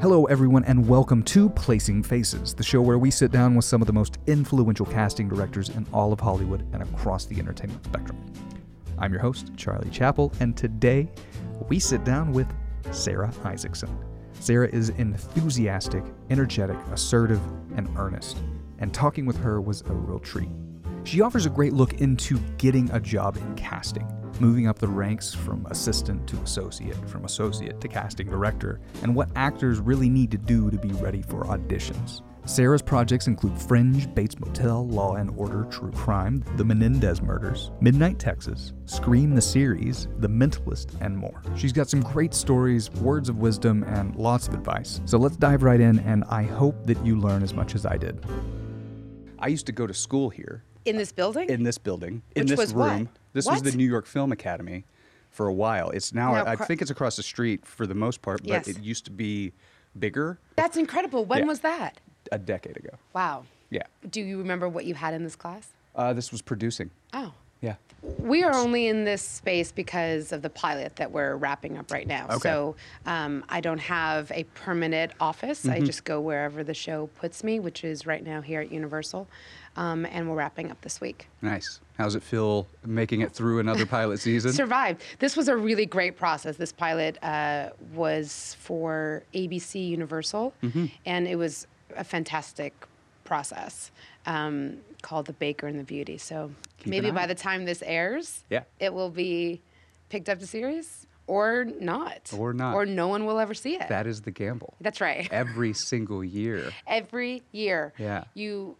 [0.00, 3.82] Hello, everyone, and welcome to Placing Faces, the show where we sit down with some
[3.82, 8.18] of the most influential casting directors in all of Hollywood and across the entertainment spectrum.
[8.98, 11.10] I'm your host, Charlie Chappell, and today
[11.68, 12.46] we sit down with
[12.92, 13.94] Sarah Isaacson.
[14.32, 17.42] Sarah is enthusiastic, energetic, assertive,
[17.76, 18.38] and earnest,
[18.78, 20.48] and talking with her was a real treat.
[21.04, 24.10] She offers a great look into getting a job in casting,
[24.40, 29.28] moving up the ranks from assistant to associate, from associate to casting director, and what
[29.36, 32.22] actors really need to do to be ready for auditions.
[32.46, 38.18] Sarah's projects include Fringe, Bates Motel, Law and Order, True Crime, The Menendez Murders, Midnight
[38.18, 41.42] Texas, Scream the Series, The Mentalist, and more.
[41.54, 45.02] She's got some great stories, words of wisdom, and lots of advice.
[45.04, 47.98] So let's dive right in, and I hope that you learn as much as I
[47.98, 48.24] did.
[49.38, 51.48] I used to go to school here In this building?
[51.50, 53.06] in this building, in this was what?
[53.32, 54.84] This was the New York Film Academy
[55.30, 55.90] for a while.
[55.90, 58.48] It's now, Now, I, I think it's across the street for the most part, but
[58.48, 58.68] Yes.
[58.68, 59.52] it used to be
[59.98, 61.24] bigger That's incredible.
[61.24, 61.44] When Yeah.
[61.46, 62.00] was that?
[62.32, 62.90] a decade ago.
[63.14, 63.44] Wow.
[63.70, 63.82] Yeah.
[64.08, 65.68] Do you remember what you had in this class?
[65.96, 66.90] Uh, this was producing.
[67.12, 67.32] Oh.
[67.60, 67.74] Yeah.
[68.18, 72.06] We are only in this space because of the pilot that we're wrapping up right
[72.06, 72.26] now.
[72.26, 72.38] Okay.
[72.38, 75.62] So um, I don't have a permanent office.
[75.62, 75.70] Mm-hmm.
[75.72, 79.26] I just go wherever the show puts me, which is right now here at Universal.
[79.76, 81.28] Um, and we're wrapping up this week.
[81.42, 81.80] Nice.
[82.00, 84.54] How's it feel making it through another pilot season?
[84.54, 85.02] Survived.
[85.18, 86.56] This was a really great process.
[86.56, 90.86] This pilot uh, was for ABC Universal, Mm-hmm.
[91.04, 91.66] and it was
[91.98, 92.72] a fantastic
[93.24, 93.90] process
[94.24, 96.16] um, called The Baker and the Beauty.
[96.16, 98.62] So Keep maybe by the time this airs, Yeah.
[98.78, 99.60] it will be
[100.08, 102.32] picked up to series or not.
[102.36, 102.74] Or not.
[102.74, 103.88] Or no one will ever see it.
[103.88, 104.72] That is the gamble.
[104.80, 105.28] That's right.
[105.30, 106.72] Every single year.
[106.86, 108.24] Every year, Yeah.
[108.32, 108.76] you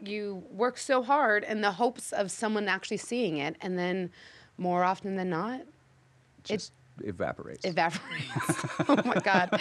[0.00, 4.10] you work so hard in the hopes of someone actually seeing it, and then
[4.56, 5.62] more often than not,
[6.44, 6.72] Just
[7.04, 7.64] evaporates.
[7.64, 8.64] evaporates.
[8.88, 9.60] oh my God.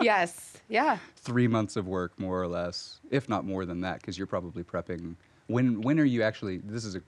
[0.00, 0.58] Yes.
[0.68, 0.98] Yeah.
[1.16, 4.62] Three months of work, more or less, if not more than that, because you're probably
[4.62, 5.16] prepping.
[5.46, 6.58] When when are you actually?
[6.58, 7.02] This is a.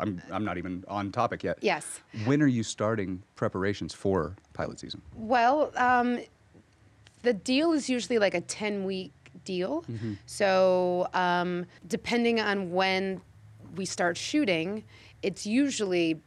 [0.00, 1.58] I'm I'm not even on topic yet.
[1.60, 2.00] Yes.
[2.24, 5.02] When are you starting preparations for pilot season?
[5.14, 6.18] Well, um,
[7.22, 9.12] the deal is usually like a 10 week
[9.44, 9.84] deal.
[10.26, 13.20] So, um, depending on when
[13.76, 14.84] we start shooting,
[15.22, 16.20] it's usually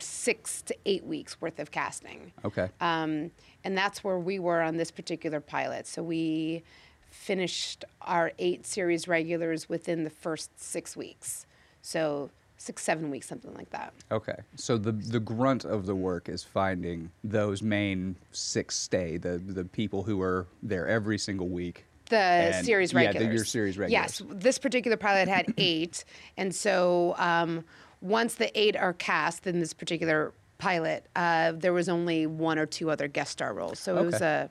[0.00, 2.32] six to eight weeks worth of casting.
[2.44, 2.68] Okay.
[2.80, 3.30] Um,
[3.64, 5.86] and that's where we were on this particular pilot.
[5.86, 6.62] So we
[7.10, 11.46] finished our eight series regulars within the first six weeks.
[11.82, 13.92] So six, seven weeks, something like that.
[14.10, 14.36] Okay.
[14.56, 19.64] So the the grunt of the work is finding those main six stay, the the
[19.64, 21.84] people who are there every single week.
[22.08, 23.34] The And- series yeah, the- regulars.
[23.34, 26.04] your series Yes, this particular pilot had eight,
[26.36, 27.64] and so um,
[28.00, 32.66] once the eight are cast in this particular pilot, uh, there was only one or
[32.66, 33.78] two other guest star roles.
[33.78, 34.50] So it was a.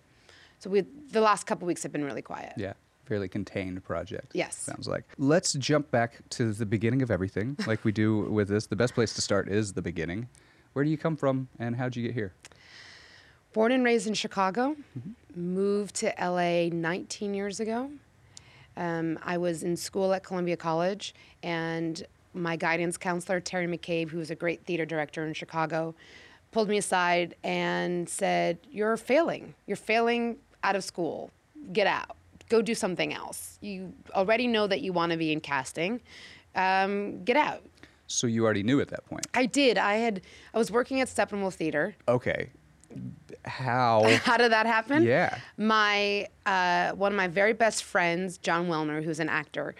[0.59, 0.81] So we
[1.11, 2.53] the last couple weeks have been really quiet.
[2.57, 2.73] Yeah.
[3.05, 4.31] Fairly contained project.
[4.33, 4.57] Yes.
[4.57, 5.05] Sounds like.
[5.17, 8.67] Let's jump back to the beginning of everything, like we do with this.
[8.67, 10.27] The best place to start is the beginning.
[10.73, 12.33] Where do you come from, and how'd you get here?
[13.57, 15.55] Born and raised in Chicago, Mm-hmm.
[15.55, 17.89] moved to LA 19 years ago.
[18.75, 24.19] Um, I was in school at Columbia College, and my guidance counselor, Terry McCabe, who
[24.19, 25.95] was a great theater director in Chicago,
[26.51, 29.55] pulled me aside and said, You're failing.
[29.65, 31.31] You're failing out of school.
[31.73, 32.15] Get out.
[32.49, 33.57] Go do something else.
[33.61, 35.99] You already know that you want to be in casting.
[36.53, 37.63] Um, get out.
[38.05, 39.25] So you already knew at that point.
[39.33, 39.79] I did.
[39.79, 40.21] I had.
[40.53, 41.95] I was working at Steppenwolf Theater.
[42.07, 42.51] Okay.
[43.45, 44.03] How?
[44.23, 45.03] How did that happen?
[45.03, 45.37] Yeah.
[45.57, 49.75] My uh, one of my very best friends, John Welner, who's an actor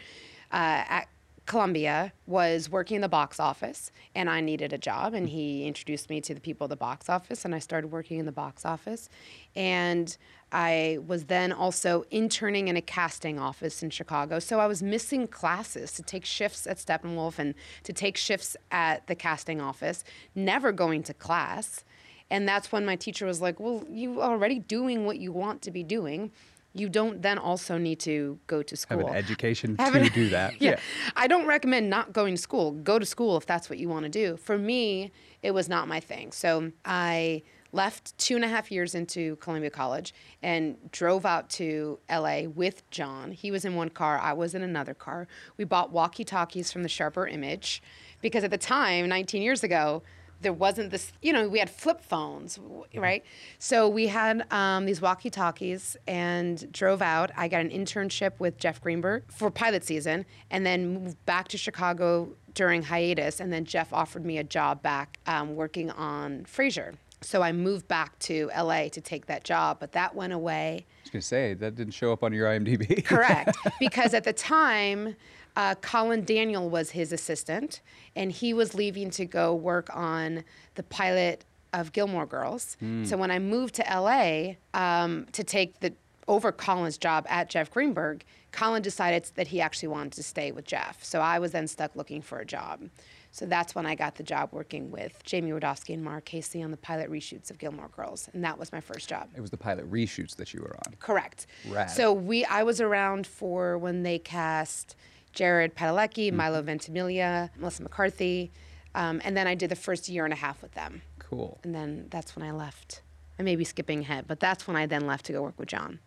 [0.52, 1.08] uh, at
[1.46, 6.10] Columbia, was working in the box office, and I needed a job, and he introduced
[6.10, 8.66] me to the people at the box office, and I started working in the box
[8.66, 9.10] office,
[9.56, 10.18] and
[10.52, 14.40] I was then also interning in a casting office in Chicago.
[14.40, 17.54] So I was missing classes to take shifts at Steppenwolf and
[17.84, 20.04] to take shifts at the casting office,
[20.36, 21.84] never going to class.
[22.30, 25.62] And that's when my teacher was like, Well, you are already doing what you want
[25.64, 26.32] to be doing.
[26.74, 29.00] You don't then also need to go to school.
[29.00, 30.62] Have an education Have to an- do that.
[30.62, 30.80] yeah.
[31.16, 32.72] I don't recommend not going to school.
[32.72, 34.38] Go to school if that's what you want to do.
[34.38, 36.32] For me, it was not my thing.
[36.32, 37.42] So I
[37.72, 40.14] left two and a half years into Columbia College
[40.44, 43.32] and drove out to LA with John.
[43.32, 45.28] He was in one car, I was in another car.
[45.58, 47.82] We bought walkie talkies from the Sharper Image
[48.22, 50.04] because at the time, 19 years ago,
[50.42, 52.60] there wasn't this, you know, we had flip phones,
[52.96, 53.24] right?
[53.60, 57.32] So we had um, these walkie talkies and drove out.
[57.36, 61.58] I got an internship with Jeff Greenberg for pilot season and then moved back to
[61.58, 63.40] Chicago during hiatus.
[63.40, 66.96] And then Jeff offered me a job back um, working on Frasier.
[67.22, 70.86] So I moved back to LA to take that job, but that went away.
[70.86, 73.04] I was gonna say that didn't show up on your IMDb.
[73.04, 73.58] Correct.
[73.80, 75.16] because at the time,
[75.58, 77.82] uh, Colin Daniel was his assistant,
[78.16, 80.44] and he was leaving to go work on
[80.76, 81.44] the pilot
[81.74, 82.78] of Gilmore Girls.
[83.04, 85.94] So when I moved to LA um, to take the
[86.28, 90.66] over Colin's job at Jeff Greenberg, Colin decided that he actually wanted to stay with
[90.66, 91.04] Jeff.
[91.04, 92.90] So I was then stuck looking for a job.
[93.32, 96.72] So that's when I got the job working with Jamie Rudofsky and Mara Casey on
[96.72, 99.30] the pilot reshoots of Gilmore Girls, and that was my first job.
[99.36, 100.96] It was the pilot reshoots that you were on.
[101.00, 101.48] Correct.
[101.68, 101.90] Rad.
[101.90, 104.96] So we, I was around for when they cast
[105.38, 108.52] Jared Padalecki, Milo Ventimiglia, Melissa McCarthy,
[108.96, 111.60] um, and then I did the first year and a half with them, Cool.
[111.64, 113.04] and then that's when I left.
[113.38, 115.68] I may be skipping ahead, but that's when I then left to go work with
[115.70, 116.00] John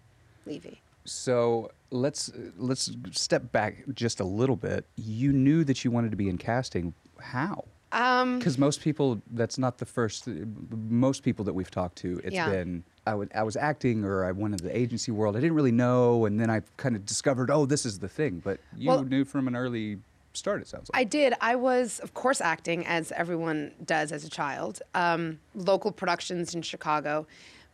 [0.46, 0.80] Levey.
[1.04, 4.84] So let's let's step back just a little bit.
[4.96, 6.92] You knew that you wanted to be in casting.
[7.20, 7.66] How?
[7.92, 10.26] Um, Because most people, that's not the first.
[10.26, 12.50] Most people that we've talked to, it's Yeah.
[12.50, 15.36] been I would I was acting or I went wanted the agency world.
[15.36, 18.40] I didn't really know, and then I kind of discovered, oh, this is the thing.
[18.44, 19.98] But you Well- knew from an early
[20.32, 20.60] start.
[20.60, 21.00] It sounds like.
[21.00, 21.34] I did.
[21.40, 24.80] I was, of course, acting as everyone does as a child.
[24.94, 27.26] Um, local productions in Chicago.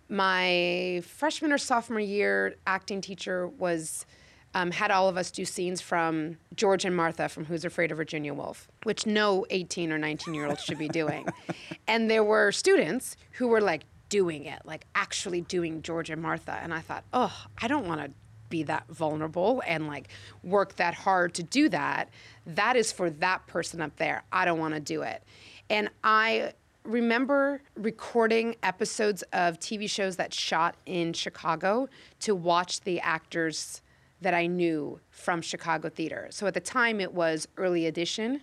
[0.08, 4.06] My freshman or sophomore year acting teacher was
[4.54, 7.98] um, had all of us do scenes from George and Martha from Who's Afraid of
[7.98, 11.26] Virginia Woolf, which no 18 or 19 year old should be doing.
[11.88, 16.58] and there were students who were like doing it, like actually doing George and Martha.
[16.62, 18.10] And I thought, oh, I don't want to
[18.48, 20.08] be that vulnerable and like
[20.42, 22.10] work that hard to do that.
[22.46, 24.22] That is for that person up there.
[24.32, 25.22] I don't want to do it.
[25.68, 26.52] And I
[26.84, 31.88] remember recording episodes of TV shows that shot in Chicago
[32.20, 33.82] to watch the actors
[34.20, 36.28] that I knew from Chicago theater.
[36.30, 38.40] So at the time it was Early Edition,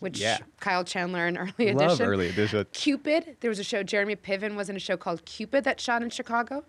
[0.00, 0.38] which Yeah.
[0.60, 2.06] Kyle Chandler in Early Love Edition.
[2.06, 2.66] Early Edition.
[2.72, 3.36] Cupid.
[3.40, 3.82] There was a show.
[3.82, 6.64] Jeremy Piven was in a show called Cupid that shot in Chicago.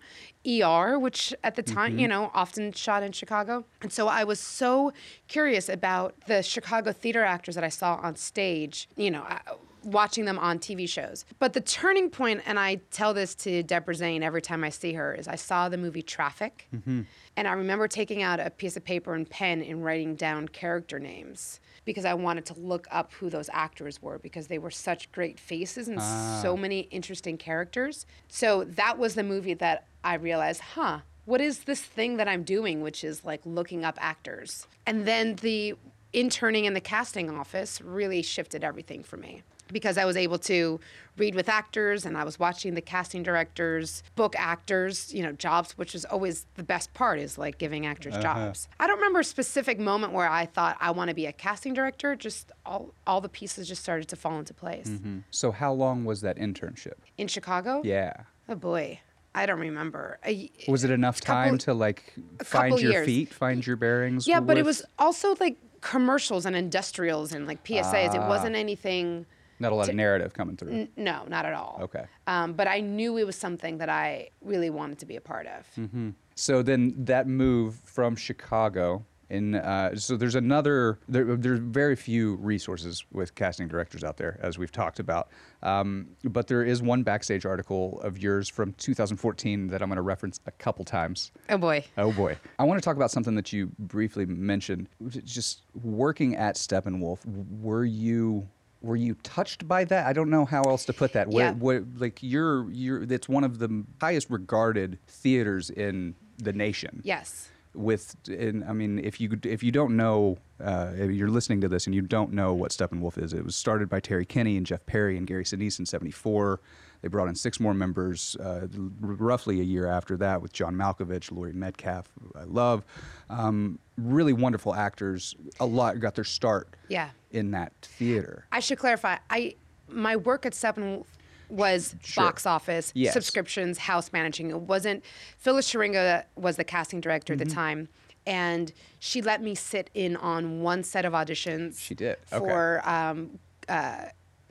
[0.46, 3.64] ER, which at the time, you know, often shot in Chicago.
[3.82, 4.92] And so I was so
[5.28, 8.88] curious about the Chicago theater actors that I saw on stage.
[8.96, 9.22] You know.
[9.22, 9.40] I,
[9.82, 11.24] Watching them on TV shows.
[11.38, 14.92] But the turning point, and I tell this to Debra Zane every time I see
[14.92, 16.68] her, is I saw the movie Traffic.
[16.84, 17.06] And
[17.48, 21.60] I remember taking out a piece of paper and pen and writing down character names
[21.84, 25.38] because I wanted to look up who those actors were because they were such great
[25.38, 26.00] faces and
[26.42, 26.56] so ah.
[26.56, 28.06] many interesting characters.
[28.28, 32.42] So that was the movie that I realized, huh, what is this thing that I'm
[32.42, 34.66] doing, which is like looking up actors?
[34.86, 35.74] And then the
[36.12, 39.42] interning in the casting office really shifted everything for me
[39.72, 40.80] because I was able to
[41.16, 45.72] read with actors and I was watching the casting directors book actors, you know, jobs,
[45.72, 48.22] which is always the best part is like giving actors uh-huh.
[48.22, 48.68] jobs.
[48.78, 51.74] I don't remember a specific moment where I thought I want to be a casting
[51.74, 54.88] director, just all all the pieces just started to fall into place.
[54.88, 55.18] Mm-hmm.
[55.30, 56.94] so how long was that internship?
[57.18, 57.82] In Chicago?
[57.84, 58.12] Yeah.
[58.48, 59.00] Oh boy.
[59.32, 60.18] I don't remember.
[60.24, 63.06] I, Was it enough couple- time to like find your years.
[63.06, 64.26] feet, find your bearings?
[64.26, 68.14] yeah, but it was also like commercials and industrials and like PSAs.
[68.14, 68.28] It ah.
[68.28, 69.26] wasn't anything
[69.60, 70.72] not a lot of narrative coming through.
[70.72, 71.78] N- no, not at all.
[71.82, 72.04] Okay.
[72.26, 75.46] Um, but I knew it was something that I really wanted to be a part
[75.46, 75.66] of.
[75.78, 76.10] Mm-hmm.
[76.34, 80.98] So then that move from Chicago, in uh, so there's another.
[81.08, 85.28] There, there's very few resources with casting directors out there, as we've talked about.
[85.62, 90.02] Um, but there is one backstage article of yours from 2014 that I'm going to
[90.02, 91.30] reference a couple times.
[91.48, 91.84] Oh boy.
[91.96, 92.36] Oh boy.
[92.58, 94.88] I want to talk about something that you briefly mentioned.
[95.24, 97.18] Just working at Steppenwolf,
[97.60, 98.48] were you
[98.82, 100.06] were you touched by that?
[100.06, 101.28] I don't know how else to put that.
[101.28, 101.52] What, Yeah.
[101.52, 107.00] what, like you're you're it's one of the highest regarded theaters in the nation.
[107.04, 107.48] Yes.
[107.72, 111.68] With and I mean if you if you don't know uh, if you're listening to
[111.68, 114.66] this and you don't know what Steppenwolf is, it was started by Terry Kinney and
[114.66, 116.60] Jeff Perry and Gary Sinise in '74.
[117.02, 118.68] They brought in six more members uh, r-
[119.00, 122.84] roughly a year after that with John Malkovich, Laurie Metcalf, who I love.
[123.30, 125.34] Um, really wonderful actors.
[125.60, 127.10] A lot got their start Yeah.
[127.30, 128.46] In that theater.
[128.52, 129.18] I should clarify.
[129.28, 129.54] I
[129.88, 131.04] my work at Seven
[131.48, 132.24] was Sure.
[132.24, 133.12] box office, Yes.
[133.12, 134.50] subscriptions, house managing.
[134.50, 135.04] It wasn't.
[135.38, 137.42] Phyllis Schuringa was the casting director Mm-hmm.
[137.42, 137.88] at the time,
[138.26, 141.80] and she let me sit in on one set of auditions.
[141.80, 142.18] She did.
[142.32, 142.38] Okay.
[142.38, 144.06] for um, uh,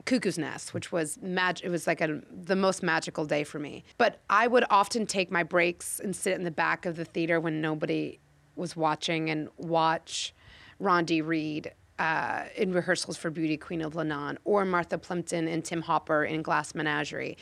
[0.06, 3.84] Cuckoo's Nest, which was mag- It was like a, the most magical day for me.
[3.96, 7.38] But I would often take my breaks and sit in the back of the theater
[7.40, 8.18] when nobody
[8.56, 10.34] was watching and watch
[10.80, 15.82] Rondi Reed uh, in rehearsals for Beauty Queen of Leenane or Martha Plimpton and Tim
[15.82, 17.36] Hopper in Glass Menagerie.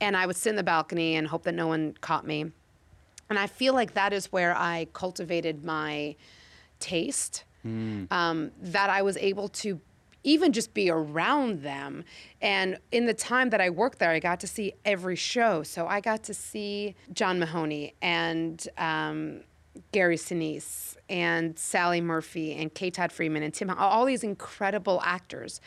[0.00, 2.52] And I would sit in the balcony and hope that no one caught me.
[3.28, 6.14] And I feel like that is where I cultivated my
[6.78, 7.44] taste.
[8.10, 9.80] Um, that I was able to
[10.22, 12.04] even just be around them.
[12.40, 15.62] And in the time that I worked there, I got to see every show.
[15.62, 19.40] So I got to see John Mahoney and um,
[19.92, 22.90] Gary Sinise and Sally Murphy and K.
[22.90, 25.60] Todd Freeman and Tim, all these incredible actors.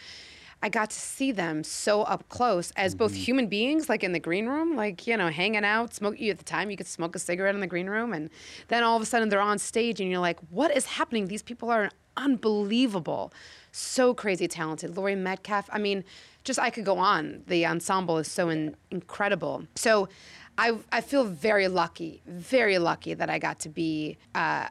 [0.63, 3.21] I got to see them so up close as both Mm-hmm.
[3.21, 6.39] human beings, like in the green room, like, you know, hanging out, smoke you at
[6.39, 8.11] the time, you could smoke a cigarette in the green room.
[8.11, 8.31] And
[8.69, 11.27] then all of a sudden they're on stage and you're like, what is happening?
[11.27, 13.31] These people are unbelievable.
[13.71, 14.97] So crazy talented.
[14.97, 15.69] Laurie Metcalf.
[15.71, 16.03] I mean,
[16.43, 17.43] just I could go on.
[17.45, 19.67] The ensemble is so in, incredible.
[19.75, 20.09] So
[20.57, 24.67] I, I feel very lucky, very lucky that I got to be uh,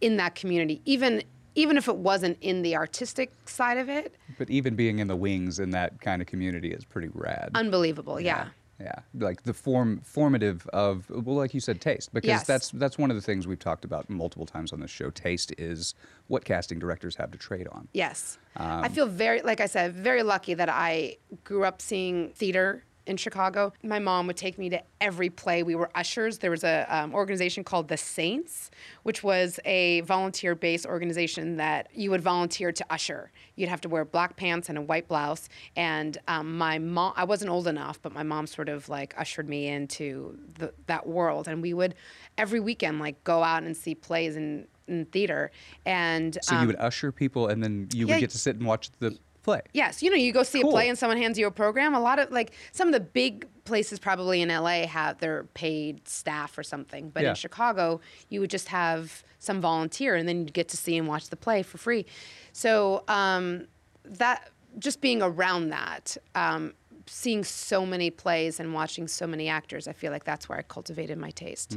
[0.00, 1.22] in that community, even
[1.54, 4.14] even if it wasn't in the artistic side of it.
[4.38, 7.50] But even being in the wings in that kind of community is pretty rad.
[7.54, 8.48] Unbelievable, yeah.
[8.80, 12.12] Yeah, like the form formative of well, like you said, taste.
[12.12, 12.46] Because Yes.
[12.46, 15.10] that's that's one of the things we've talked about multiple times on this show.
[15.10, 15.94] Taste is
[16.26, 17.86] what casting directors have to trade on.
[17.92, 18.38] Yes.
[18.56, 22.82] Um, I feel very, like I said, very lucky that I grew up seeing theater
[23.06, 23.72] in Chicago.
[23.82, 25.62] My mom would take me to every play.
[25.62, 26.38] We were ushers.
[26.38, 28.70] There was an um, organization called the Saints,
[29.02, 33.32] which was a volunteer-based organization that you would volunteer to usher.
[33.56, 35.48] You'd have to wear black pants and a white blouse.
[35.76, 39.48] And um, my mom, I wasn't old enough, but my mom sort of like ushered
[39.48, 41.48] me into the, that world.
[41.48, 41.94] And we would
[42.38, 45.50] every weekend like go out and see plays in, in theater.
[45.84, 48.56] And So um, you would usher people, and then you yeah, would get to sit
[48.56, 49.60] and watch the play.
[49.72, 50.70] Yes, you know, you go see Cool.
[50.70, 51.94] a play and someone hands you a program.
[51.94, 56.06] A lot of like some of the big places probably in LA have their paid
[56.08, 57.30] staff or something, but Yeah.
[57.30, 61.06] in Chicago you would just have some volunteer and then you'd get to see and
[61.08, 62.06] watch the play for free.
[62.52, 63.66] So um,
[64.04, 66.74] that just being around that, um,
[67.06, 70.62] seeing so many plays and watching so many actors, I feel like that's where I
[70.62, 71.76] cultivated my taste.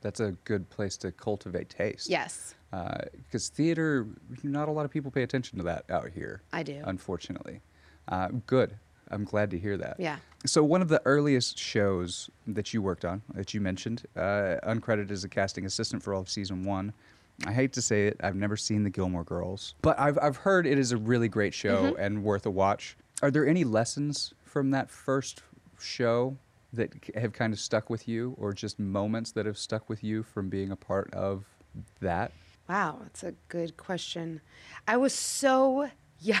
[0.00, 2.08] That's a good place to cultivate taste.
[2.08, 4.06] Yes, Because theater,
[4.42, 6.42] not a lot of people pay attention to that out here.
[6.52, 6.80] I do.
[6.84, 7.60] Unfortunately.
[8.08, 8.76] Uh, good.
[9.10, 9.96] I'm glad to hear that.
[9.98, 10.16] Yeah.
[10.46, 15.10] So one of the earliest shows that you worked on, that you mentioned, uh, uncredited
[15.10, 16.92] as a casting assistant for all of season one.
[17.46, 20.66] I hate to say it, I've never seen the Gilmore Girls, but I've I've heard
[20.66, 22.00] it is a really great show Mm-hmm.
[22.00, 22.96] and worth a watch.
[23.22, 25.42] Are there any lessons from that first
[25.80, 26.36] show
[26.74, 30.22] that have kind of stuck with you, or just moments that have stuck with you
[30.22, 31.44] from being a part of
[32.00, 32.32] that?
[32.70, 34.40] Wow, that's a good question.
[34.86, 36.38] I was so young.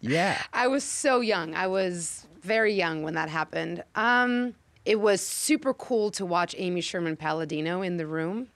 [0.00, 0.40] Yeah.
[0.50, 1.54] I was so young.
[1.54, 3.84] I was very young when that happened.
[3.94, 4.54] Um,
[4.86, 8.48] it was super cool to watch Amy Sherman Palladino in the room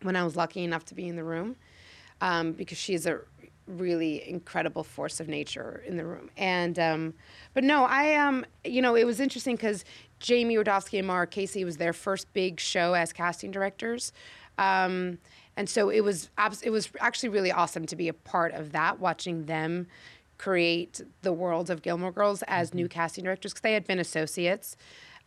[0.00, 1.56] when I was lucky enough to be in the room
[2.22, 3.20] um, because she's a
[3.66, 6.30] really incredible force of nature in the room.
[6.38, 7.14] And um,
[7.52, 9.84] but no, I um, you know, it was interesting because
[10.18, 14.12] Jamie Rudofsky and Mara Casey was their first big show as casting directors.
[14.56, 15.18] Um,
[15.56, 18.72] and so it was abs- it was actually really awesome to be a part of
[18.72, 19.86] that, watching them
[20.38, 24.76] create the world of Gilmore Girls as new casting directors because they had been associates.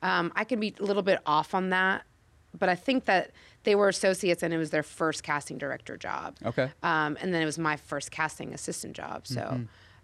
[0.01, 2.03] Um, I can be a little bit off on that,
[2.57, 3.31] but I think that
[3.63, 6.35] they were associates and it was their first casting director job.
[6.45, 6.71] Okay.
[6.83, 9.25] Um, and then it was my first casting assistant job.
[9.27, 9.61] So,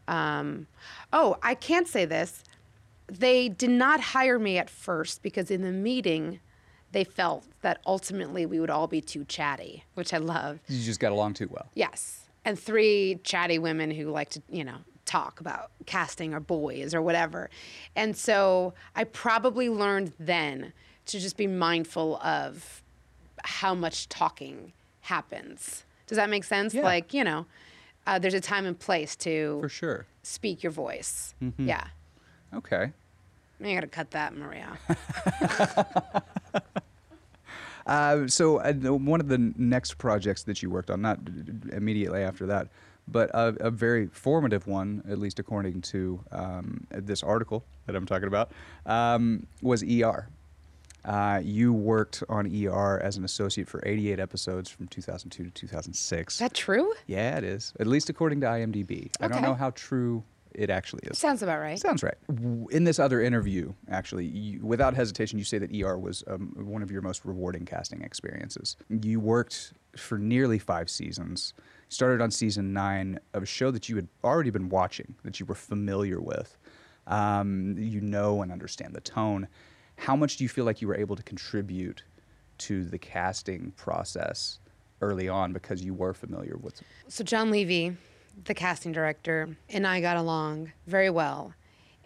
[0.08, 0.68] um,
[1.12, 2.44] oh, I can't say this.
[3.08, 6.40] They did not hire me at first because in the meeting,
[6.94, 10.60] they felt that ultimately we would all be too chatty, which I love.
[10.70, 11.68] You just got along too well.
[11.74, 12.30] Yes.
[12.46, 17.02] And three chatty women who like to, you know, talk about casting or boys or
[17.02, 17.50] whatever.
[17.96, 20.72] And so I probably learned then
[21.08, 22.82] to just be mindful of
[23.44, 24.72] how much talking
[25.02, 25.84] happens.
[26.08, 26.74] Does that make sense?
[26.74, 26.84] Yeah.
[26.84, 27.46] Like, you know,
[28.08, 30.06] uh, there's a time and place to For sure.
[30.22, 31.34] speak your voice.
[31.58, 31.86] Yeah.
[32.54, 32.92] Okay.
[33.60, 34.78] You gotta cut that, Maria.
[37.86, 41.20] Uh, so uh, one of the next projects that you worked on, not
[41.72, 42.68] immediately after that,
[43.08, 48.06] but a, a very formative one, at least according to um, this article that I'm
[48.06, 48.52] talking about,
[48.86, 50.28] um, was ER.
[51.06, 56.34] Uh, you worked on ER as an associate for 88 episodes from 2002 to 2006.
[56.34, 56.94] Is that true?
[57.08, 57.74] yeah, it is.
[57.80, 58.92] At least according to IMDb.
[58.92, 59.10] Okay.
[59.20, 60.24] I don't know how true
[60.56, 61.18] it actually is.
[61.18, 61.80] Sounds about right.
[61.80, 62.16] Sounds right.
[62.72, 66.82] In this other interview, actually, you, without hesitation, you say that ER was um, one
[66.82, 68.78] of your most rewarding casting experiences.
[68.90, 71.54] You worked for nearly five seasons.
[71.90, 75.46] Started on season nine of a show that you had already been watching, that you
[75.46, 76.58] were familiar with.
[77.06, 79.50] Um, you know and understand the tone.
[79.98, 82.04] How much do you feel like you were able to contribute
[82.60, 84.60] to the casting process
[85.02, 86.82] early on because you were familiar with?
[87.10, 87.98] So John Levey,
[88.46, 91.54] the casting director, and I got along very well.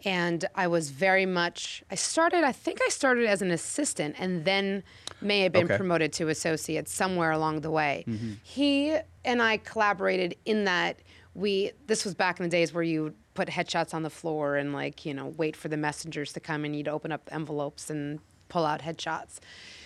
[0.05, 4.45] And I was very much I started I think I started as an assistant and
[4.45, 4.83] then
[5.21, 5.75] may have been Okay.
[5.77, 8.05] promoted to associate somewhere along the way.
[8.07, 8.33] Mm-hmm.
[8.43, 10.99] He and I collaborated in that
[11.33, 14.71] we this was back in the days where you put headshots on the floor and
[14.71, 18.19] like you know wait for the messengers to come and you'd open up envelopes and
[18.49, 19.39] pull out headshots.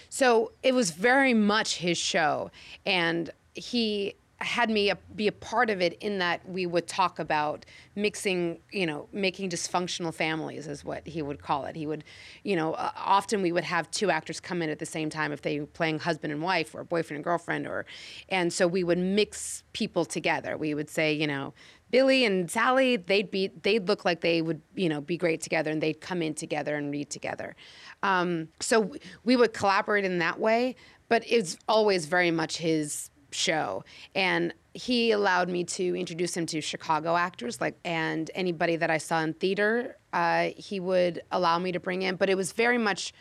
[0.10, 2.52] So it was very much his show,
[2.86, 7.66] and he had me be a part of it in that we would talk about
[7.96, 11.76] mixing, you know, making dysfunctional families is what he would call it.
[11.76, 12.04] He would,
[12.44, 15.32] you know, uh, often we would have two actors come in at the same time
[15.32, 17.86] if they were playing husband and wife or boyfriend and girlfriend or,
[18.30, 20.58] and so we would mix people together.
[20.58, 21.54] We would say, you know,
[21.92, 25.70] Billy and Sally, they'd be, they'd look like they would, you know, be great together,
[25.70, 27.56] and they'd come in together and read together.
[28.02, 30.78] Um, so we would collaborate in that way,
[31.10, 33.84] but it's always very much his show.
[34.16, 38.98] And he allowed me to introduce him to chicago actors like and anybody that i
[38.98, 42.16] saw in theater uh, he would allow me to bring in.
[42.16, 43.14] But it was very much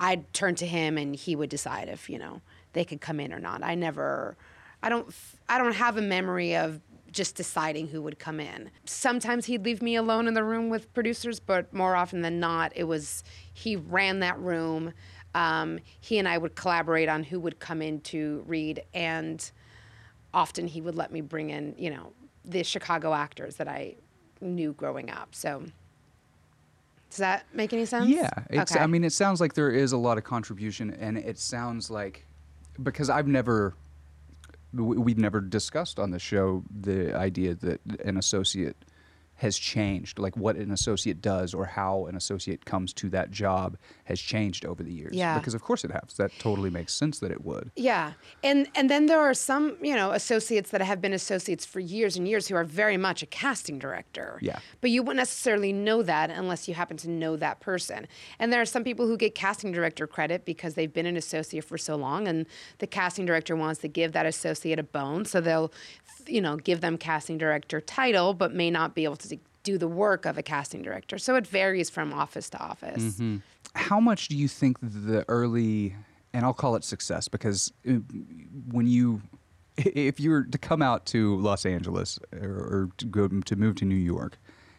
[0.00, 2.40] i'd turn to him and he would decide if you know
[2.72, 3.62] they could come in or not.
[3.62, 4.36] I never
[4.82, 5.12] i don't
[5.48, 8.70] i don't have a memory of just deciding who would come in.
[8.84, 12.72] Sometimes he'd leave me alone in the room with producers but more often than not
[12.76, 14.92] it was he ran that room.
[15.34, 19.50] Um, he and I would collaborate on who would come in to read, and
[20.34, 22.12] often he would let me bring in, you know,
[22.44, 23.96] the Chicago actors that I
[24.40, 25.34] knew growing up.
[25.34, 25.64] So,
[27.10, 28.08] does that make any sense?
[28.08, 28.72] Yeah, it's.
[28.72, 28.82] Okay.
[28.82, 32.26] I mean, it sounds like there is a lot of contribution, and it sounds like
[32.82, 33.74] because I've never,
[34.72, 38.76] we've never discussed on the show the idea that an associate
[39.38, 43.76] has changed, like what an associate does or how an associate comes to that job
[44.04, 45.14] has changed over the years.
[45.14, 45.38] Yeah.
[45.38, 46.14] Because of course it has.
[46.18, 47.70] That totally makes sense that it would.
[47.76, 51.78] Yeah, and and then there are some you know associates that have been associates for
[51.78, 54.38] years and years who are very much a casting director.
[54.42, 54.58] Yeah.
[54.80, 58.08] But you wouldn't necessarily know that unless you happen to know that person.
[58.40, 61.64] And there are some people who get casting director credit because they've been an associate
[61.64, 62.44] for so long, and
[62.78, 65.72] the casting director wants to give that associate a bone, so they'll
[66.26, 69.27] you know give them casting director title, but may not be able to
[69.70, 71.16] do the work of a casting director.
[71.18, 73.20] So it varies from office to office.
[73.74, 75.94] How much do you think the early,
[76.32, 77.92] and I'll call it success, because uh,
[78.76, 79.20] when you,
[79.76, 83.74] if you were to come out to Los Angeles or, or to go to move
[83.76, 84.38] to New York,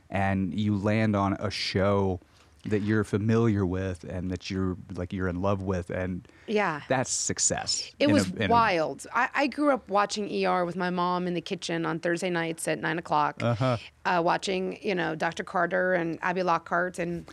[0.09, 2.19] and you land on a show
[2.65, 6.81] that you're familiar with and that you're like you're in love with, and Yeah.
[6.89, 7.91] that's success.
[7.99, 9.07] It was a- wild.
[9.13, 12.67] I, I grew up watching ER with my mom in the kitchen on Thursday nights
[12.67, 13.77] at nine o'clock, uh
[14.21, 15.43] watching you know Dr.
[15.43, 17.25] Carter and Abby Lockhart and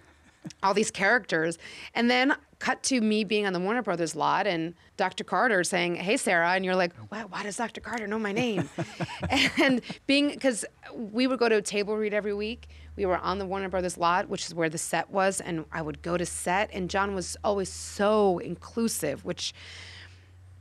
[0.62, 1.59] all these characters,
[1.95, 5.25] and then cut to me being on the Warner Brothers lot and Dr.
[5.25, 7.81] Carter saying, "Hey Sarah," and you're like, "Why, why does Dr.
[7.81, 8.69] Carter know my name?"
[9.59, 10.64] and being because
[10.95, 12.69] we would go to a table read every week.
[12.97, 15.83] We were on the Warner Brothers lot, which is where the set was, and I
[15.83, 19.53] would go to set, and John was always so inclusive, which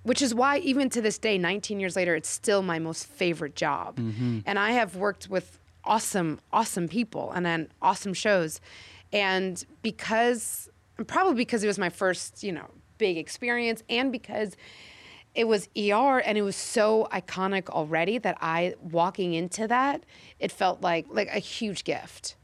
[0.04, 3.56] which is why even to this day 19 years later it's still my most favorite
[3.56, 4.40] job mm-hmm.
[4.46, 8.62] and i have worked with awesome awesome people and then awesome shows
[9.12, 10.70] and because
[11.08, 14.56] probably because it was my first you know big experience and because
[15.34, 20.04] it was er and it was so iconic already that i walking into that
[20.40, 22.36] it felt like like a huge gift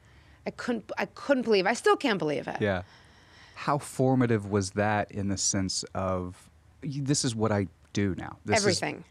[0.45, 2.83] i couldn't i couldn't believe i still can't believe it Yeah.
[3.55, 6.49] How formative was that in the sense of
[6.81, 8.37] this is what I do now?
[8.43, 9.03] This is- everything.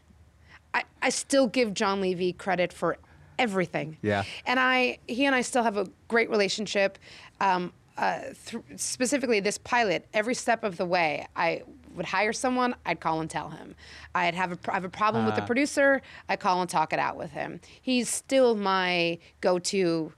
[0.73, 2.97] I, I still give John Levey credit for
[3.39, 3.95] everything.
[4.01, 4.23] Yeah.
[4.45, 6.97] And I, he and I still have a great relationship.
[7.39, 11.63] Um, uh, th- specifically, this pilot, every step of the way, I
[11.95, 13.75] would hire someone, I'd call and tell him.
[14.15, 16.93] I'd have a, pr- I have a problem with the producer, I call and talk
[16.93, 17.59] it out with him.
[17.81, 20.13] He's still my go-to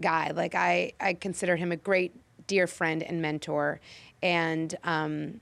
[0.00, 0.32] guy.
[0.32, 2.12] Like I, I consider him a great
[2.46, 3.80] dear friend and mentor.
[4.22, 5.40] And um,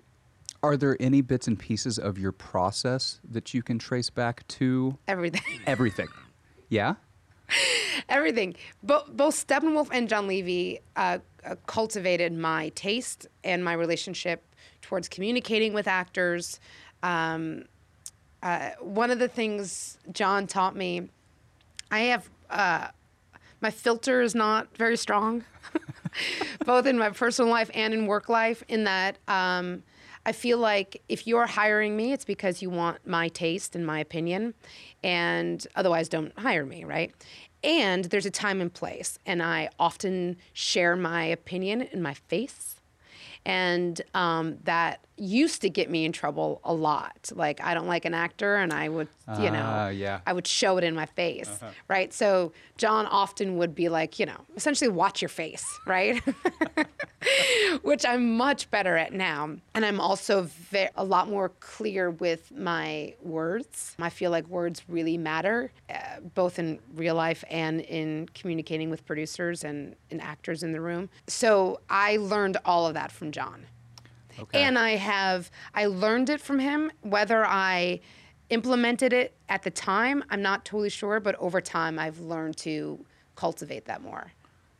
[0.62, 4.98] Are there any bits and pieces of your process that you can trace back to
[5.08, 5.42] everything.
[5.66, 6.08] everything?
[6.68, 6.94] Yeah?
[8.08, 8.54] everything.
[8.82, 11.18] Both both Steppenwolf and John Levey uh, uh,
[11.66, 14.44] cultivated my taste and my relationship
[14.80, 16.60] towards communicating with actors.
[17.02, 17.64] Um,
[18.42, 21.08] uh, one of the things John taught me,
[21.90, 22.88] I have uh,
[23.60, 25.44] my filter is not very strong,
[26.66, 28.62] both in my personal life and in work life.
[28.68, 29.18] In that.
[29.28, 29.82] Um,
[30.24, 33.98] I feel like if you're hiring me, it's because you want my taste and my
[33.98, 34.54] opinion,
[35.02, 37.12] and otherwise don't hire me, right?
[37.64, 42.76] And there's a time and place, and I often share my opinion in my face.
[43.44, 47.30] and um, that used to get me in trouble a lot.
[47.34, 50.20] Like I don't like an actor, and I would, you know, Ah, yeah.
[50.26, 51.48] I would show it in my face,
[51.88, 52.12] right?
[52.12, 56.20] So John often would be like, you know, essentially watch your face, right?
[57.82, 62.50] Which I'm much better at now, and I'm also ve- a lot more clear with
[62.52, 63.94] my words.
[64.00, 69.06] I feel like words really matter, uh, both in real life and in communicating with
[69.06, 71.08] producers and, and actors in the room.
[71.28, 73.66] So I learned all of that from John.
[74.38, 74.62] Okay.
[74.62, 76.90] And I have I learned it from him.
[77.02, 78.00] Whether I
[78.50, 83.04] implemented it at the time, I'm not totally sure, but over time I've learned to
[83.36, 84.32] cultivate that more.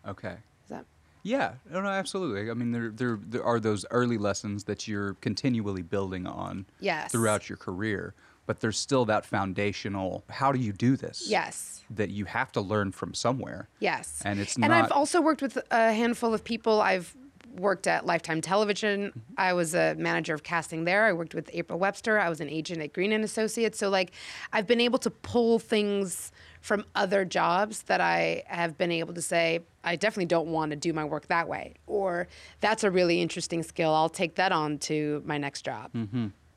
[0.07, 0.37] okay.
[0.65, 0.85] Is that
[1.23, 2.51] Yeah, no, no, absolutely.
[2.51, 7.11] I mean, there, there, there are those early lessons that you're continually building on Yes.
[7.13, 8.15] throughout your career,
[8.47, 10.23] but there's still that foundational.
[10.29, 11.27] How do you do this?
[11.29, 11.79] yes.
[11.91, 13.69] That you have to learn from somewhere.
[13.79, 14.23] Yes.
[14.25, 14.85] And it's And not.
[14.85, 16.81] I've also worked with a handful of people.
[16.81, 17.15] I've
[17.55, 19.09] worked at Lifetime Television.
[19.09, 19.19] Mm-hmm.
[19.37, 21.05] I was a manager of casting there.
[21.05, 22.19] I worked with April Webster.
[22.19, 23.79] I was an agent at Green and Associates.
[23.79, 24.13] So like
[24.53, 29.23] I've been able to pull things from other jobs that I have been able to
[29.23, 31.75] say, I definitely don't want to do my work that way.
[31.87, 32.29] Or
[32.61, 33.93] that's a really interesting skill.
[33.93, 35.91] I'll take that on to my next job.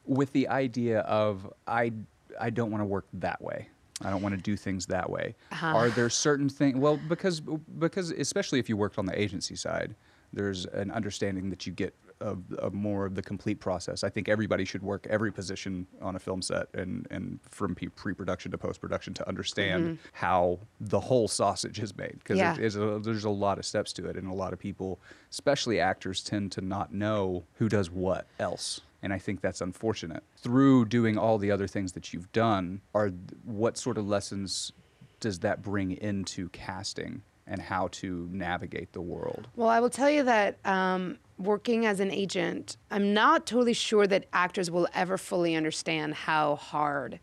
[0.06, 1.92] with the idea of I
[2.40, 3.70] I don't want to work that way.
[4.02, 5.36] I don't want to do things that way.
[5.52, 5.68] Uh-huh.
[5.68, 6.78] Are there certain things?
[6.78, 9.96] Well, because because especially if you worked on the agency side,
[10.36, 14.04] there's an understanding that you get of, of more of the complete process.
[14.04, 18.52] I think everybody should work every position on a film set and and from pre-production
[18.52, 22.62] to post-production to understand how the whole sausage is made because Mm-hmm.
[22.62, 23.00] Yeah.
[23.02, 25.00] there's a lot of steps to it, and a lot of people,
[25.32, 28.82] especially actors, tend to not know who does what else.
[29.04, 30.24] And I think that's unfortunate.
[30.38, 33.10] Through doing all the other things that you've done, are
[33.44, 34.72] what sort of lessons
[35.20, 39.48] does that bring into casting and how to navigate the world?
[39.56, 44.08] Well, I will tell you that um, working as an agent, I'm not totally sure
[44.08, 47.20] that actors will ever fully understand how hard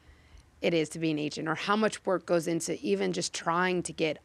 [0.60, 3.82] it is to be an agent or how much work goes into even just trying
[3.82, 4.18] to get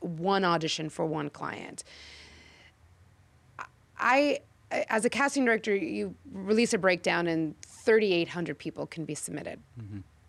[0.00, 1.84] one audition for one client.
[3.98, 9.60] I, as a casting director, you release a breakdown and 3,800 people can be submitted.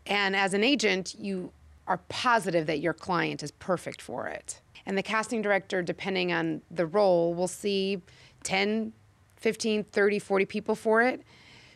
[0.05, 1.51] And as an agent, you
[1.87, 4.61] are positive that your client is perfect for it.
[4.89, 8.01] And the casting director, depending on the role, will see
[8.41, 8.91] 10,
[9.37, 11.21] 15, 30, 40 people for it.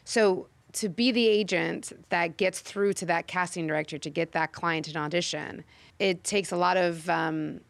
[0.04, 4.52] So to be the agent that gets through to that casting director to get that
[4.52, 5.64] client an audition,
[6.00, 7.08] it takes a lot of.
[7.08, 7.62] Um,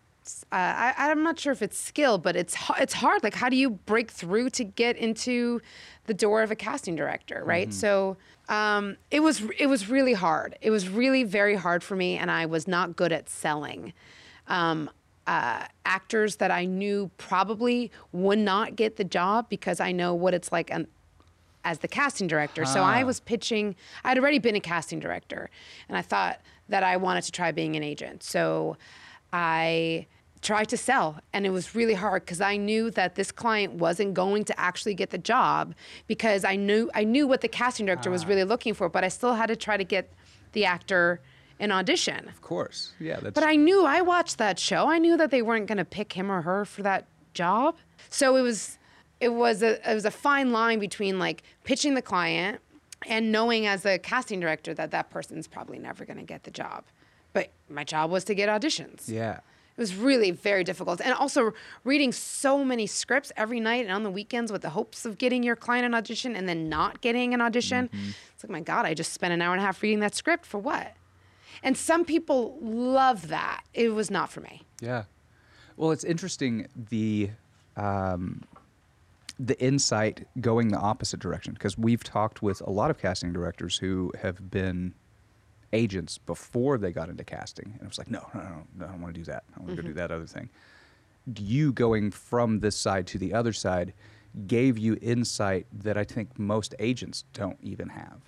[0.54, 3.22] uh, I, I'm not sure if it's skill, but it's it's hard.
[3.22, 5.60] Like, how do you break through to get into
[6.06, 7.74] the door of a casting director, right?
[7.74, 8.16] So
[8.48, 10.58] um, it was it was really hard.
[10.62, 13.92] It was really very hard for me, and I was not good at selling.
[14.48, 14.90] Um,
[15.28, 20.34] uh, actors that I knew probably would not get the job because I know what
[20.34, 20.88] it's like an,
[21.64, 22.66] as the casting director.
[22.66, 23.06] So I Ah.
[23.06, 25.50] was pitching, I'd already been a casting director,
[25.88, 28.22] and I thought that I wanted to try being an agent.
[28.24, 28.76] So
[29.32, 30.08] I
[30.42, 34.14] tried to sell, and it was really hard because I knew that this client wasn't
[34.14, 35.74] going to actually get the job
[36.06, 39.08] because I knew I knew what the casting director was really looking for, but I
[39.08, 40.12] still had to try to get
[40.52, 41.22] the actor
[41.64, 42.28] an audition.
[42.28, 43.20] Of course, yeah.
[43.20, 44.88] That's But I knew I watched that show.
[44.88, 47.76] I knew that they weren't going to pick him or her for that job.
[48.10, 48.78] So it was
[49.20, 52.60] it was a it was a fine line between like pitching the client
[53.08, 56.52] and knowing as a casting director that that person's probably never going to get the
[56.52, 56.84] job.
[57.32, 59.10] But my job was to get auditions.
[59.10, 59.40] yeah.
[59.76, 61.02] It was really very difficult.
[61.02, 61.52] And also
[61.84, 65.42] reading so many scripts every night and on the weekends with the hopes of getting
[65.42, 67.88] your client an audition and then not getting an audition.
[67.88, 68.10] Mm-hmm.
[68.36, 70.46] It's like, my God, I just spent an hour and a half reading that script
[70.46, 70.96] for what?
[71.62, 73.64] And some people love that.
[73.74, 74.64] It was not for me.
[74.82, 75.04] Yeah.
[75.78, 77.32] Well, it's interesting the
[77.76, 78.44] um,
[79.40, 83.78] the insight going the opposite direction because we've talked with a lot of casting directors
[83.78, 84.94] who have been
[85.74, 88.90] agents before they got into casting, and it was like, no, no, no, no I
[88.90, 89.44] don't want to do that.
[89.56, 90.50] I want to go do that other thing.
[91.38, 93.94] You going from this side to the other side
[94.48, 98.20] gave you insight that I think most agents don't even have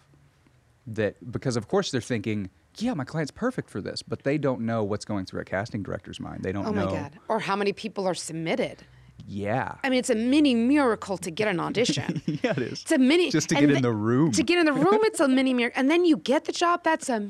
[0.87, 4.61] that because of course they're thinking, yeah, my client's perfect for this, but they don't
[4.61, 6.43] know what's going through a casting director's mind.
[6.43, 6.83] They don't Oh know.
[6.83, 7.19] Oh my God.
[7.27, 8.83] Or how many people are submitted.
[9.27, 9.75] Yeah.
[9.83, 12.21] I mean, it's a mini miracle to get an audition.
[12.27, 12.81] yeah, it is.
[12.83, 14.31] It's a mini Just to get in the- the room.
[14.33, 16.83] To get in the room, it's a mini miracle, and then you get the job.
[16.83, 17.21] That's a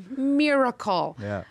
[0.46, 1.16] miracle.
[1.20, 1.44] yeah.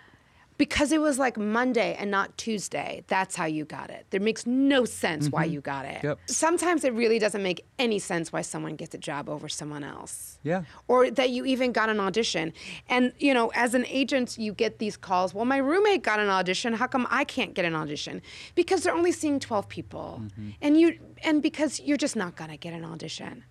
[0.57, 3.03] Because it was like Monday and not Tuesday.
[3.07, 4.05] That's how you got it.
[4.09, 5.53] There makes no sense why mm-hmm.
[5.53, 6.03] you got it.
[6.03, 6.19] Yep.
[6.27, 10.39] Sometimes it really doesn't make any sense why someone gets a job over someone else.
[10.43, 10.63] Yeah.
[10.87, 12.53] Or that you even got an audition.
[12.87, 15.33] And, you know, as an agent, you get these calls.
[15.33, 16.73] Well, my roommate got an audition.
[16.73, 18.21] How come I can't get an audition?
[18.55, 20.21] Because they're only seeing 12 people.
[20.23, 20.49] Mm-hmm.
[20.61, 23.43] And you and because you're just not going to get an audition.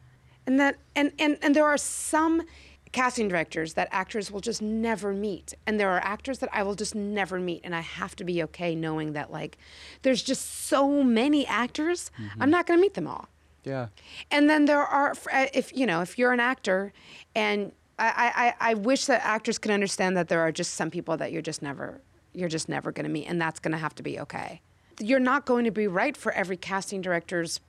[0.47, 2.43] And that and, and and there are some
[2.95, 6.77] casting directors that actors will just never meet and there are actors that I will
[6.77, 9.59] just never meet and I have to be okay knowing that like
[10.03, 13.29] there's just so many actors I'm not going to meet them all.
[13.65, 13.89] Yeah.
[14.31, 16.93] And then there are, uh, if you know, if you're an actor,
[17.35, 21.17] and I, I, I wish that actors could understand that there are just some people
[21.17, 22.01] that you're just never,
[22.33, 24.61] you're just never going to meet, and that's going to have to be okay.
[25.01, 27.61] You're not going to be right for every casting director's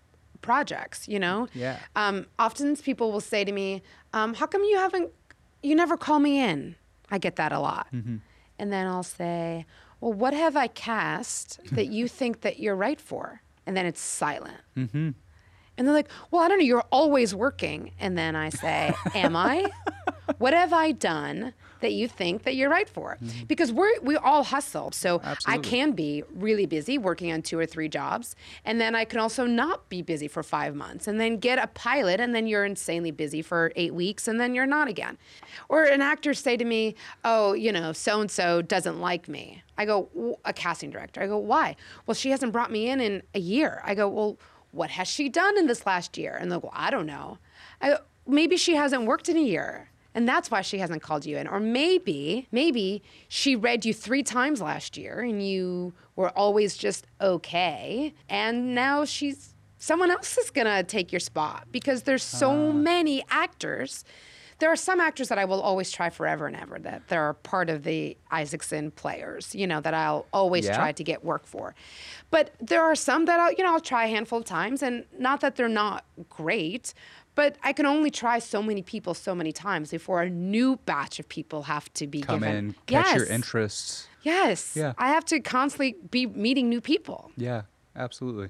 [0.42, 1.48] projects, you know.
[1.54, 1.80] Yeah.
[1.96, 3.82] Um, often people will say to me,
[4.16, 5.12] um, "How come you haven't,
[5.62, 6.76] you never call me in?"
[7.12, 9.66] I get that a lot, and then I'll say,
[10.02, 14.02] "Well, what have I cast that you think that you're right for?" And then it's
[14.02, 14.58] silent.
[15.78, 17.92] And they're like, well, I don't know, you're always working.
[18.00, 19.66] And then I say, am I?
[20.38, 23.18] what have I done that you think that you're right for?
[23.22, 23.46] Mm-hmm.
[23.46, 24.92] Because we're, we all hustle.
[24.92, 28.36] So I can be really busy working on two or three jobs.
[28.64, 31.68] And then I can also not be busy for five months and then get a
[31.68, 32.20] pilot.
[32.20, 35.18] And then you're insanely busy for eight weeks and then you're not again.
[35.70, 39.64] Or an actor say to me, oh, you know, so and so doesn't like me.
[39.78, 41.22] I go, a casting director.
[41.22, 41.76] I go, why?
[42.06, 43.82] Well, she hasn't brought me in in a year.
[43.84, 44.38] I go, well,
[44.72, 46.38] what has she done in this last year?
[46.40, 47.38] And they'll go, I don't know.
[47.82, 49.90] I go, maybe she hasn't worked in a year.
[50.16, 51.46] And that's why she hasn't called you in.
[51.46, 57.06] Or maybe, maybe she read you three times last year and you were always just
[57.20, 58.14] okay.
[58.30, 62.72] And now she's someone else is gonna take your spot because there's so ah.
[62.72, 64.06] many actors.
[64.60, 67.70] There are some actors that I will always try forever and ever that they're part
[67.70, 70.78] of the Isaacson players, you know, that I'll always Yeah.
[70.78, 71.76] try to get work for.
[72.32, 75.04] But there are some that I'll, you know, I'll try a handful of times and
[75.20, 76.94] not that they're not great,
[77.36, 81.20] but I can only try so many people so many times before a new batch
[81.20, 82.56] of people have to be Come given.
[82.56, 84.08] in, catch your interests.
[84.24, 84.74] Yes.
[84.76, 84.94] Yeah.
[84.98, 87.32] I have to constantly be meeting new people.
[87.38, 87.64] Yeah,
[87.96, 88.50] absolutely.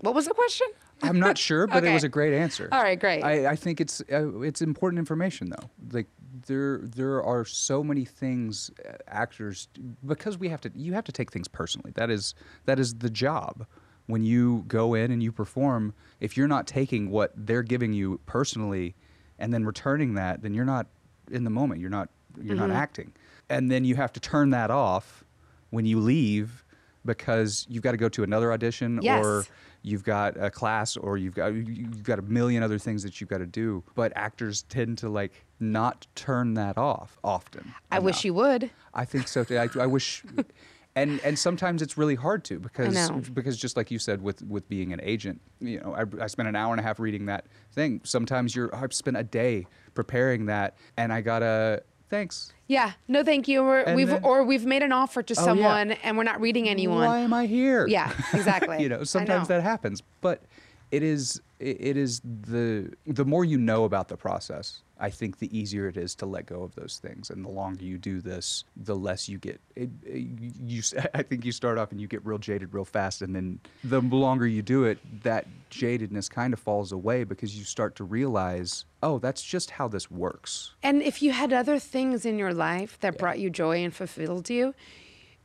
[0.00, 0.68] What was the question?
[1.02, 2.68] I'm not sure, but it was a great answer.
[2.70, 3.22] All right, great.
[3.22, 5.70] I, I think it's uh, it's important information though.
[5.92, 6.06] Like
[6.46, 9.68] there there are so many things uh, actors
[10.06, 11.92] because we have to you have to take things personally.
[11.94, 12.34] That is
[12.66, 13.66] that is the job.
[14.08, 18.20] When you go in and you perform, if you're not taking what they're giving you
[18.26, 18.96] personally
[19.38, 20.88] and then returning that, then you're not
[21.30, 21.80] in the moment.
[21.80, 22.08] You're not
[22.42, 22.76] you're not mm-hmm.
[22.76, 23.12] acting.
[23.48, 25.24] And then you have to turn that off
[25.70, 26.64] when you leave
[27.04, 29.44] because you've got to go to another audition or
[29.82, 33.20] you've got a class or you've got you- you've got a million other things that
[33.20, 37.98] you've got to do but actors tend to like not turn that off often I
[38.00, 38.70] wish you would.
[38.94, 40.24] i think so too i, I wish
[40.98, 44.68] and and sometimes it's really hard to because because just like you said with with
[44.68, 47.46] being an agent you know I, I spent an hour and a half reading that
[47.72, 52.92] thing sometimes you're i've spent a day preparing that and i gotta thanks Yeah.
[53.06, 53.62] No, thank you.
[53.62, 55.44] Or we've then- or we've made an offer to Oh, yeah.
[55.44, 57.06] someone and we're not reading anyone.
[57.06, 57.86] Why am I here?
[57.86, 58.82] Yeah, exactly.
[58.82, 59.56] you know, sometimes know.
[59.56, 60.42] that happens, but
[60.90, 65.56] it is it is the the more you know about the process, I think the
[65.56, 68.64] easier it is to let go of those things, and the longer you do this,
[68.76, 69.60] the less you get.
[69.74, 70.82] It, you,
[71.14, 74.00] I think you start off and you get real jaded real fast, and then the
[74.00, 78.84] longer you do it, that jadedness kind of falls away because you start to realize,
[79.02, 80.74] oh, that's just how this works.
[80.82, 84.48] And if you had other things in your life that brought you joy and fulfilled
[84.48, 84.74] you,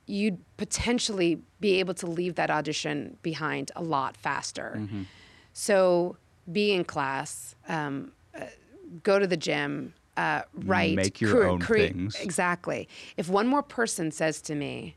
[0.05, 4.75] you'd potentially be able to leave that audition behind a lot faster.
[4.77, 5.03] Mm-hmm.
[5.53, 6.17] So
[6.51, 8.45] be in class, um, uh,
[9.03, 12.15] go to the gym, uh, write, Make your own create- things.
[12.19, 12.87] Exactly.
[13.17, 14.95] If one more person says to me,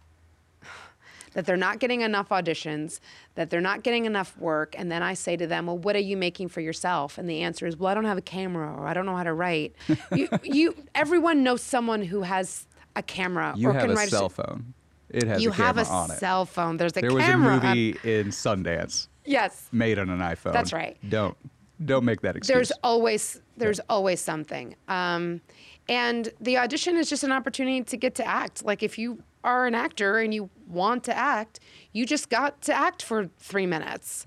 [1.34, 3.00] that they're not getting enough auditions,
[3.34, 6.00] that they're not getting enough work, and then I say to them, "Well, what are
[6.00, 8.86] you making for yourself?" And the answer is, "Well, I don't have a camera, or
[8.86, 9.74] I don't know how to write."
[10.14, 12.66] you, you, everyone knows someone who has
[12.96, 14.72] a camera You or have can a write cell s- phone.
[15.10, 16.18] It has You a camera You have a on it.
[16.18, 16.76] cell phone.
[16.78, 17.52] There's a There was a camera.
[17.54, 19.68] on- movie in Sundance yes.
[19.72, 20.52] made on an iPhone.
[20.52, 20.96] That's right.
[21.08, 21.36] Don't
[21.84, 22.54] don't make that excuse.
[22.54, 24.76] There's always there's always something.
[24.88, 25.40] Um,
[25.88, 28.64] and the audition is just an opportunity to get to act.
[28.64, 31.60] Like if you are an actor and you want to act,
[31.92, 34.24] you just got to act for three minutes.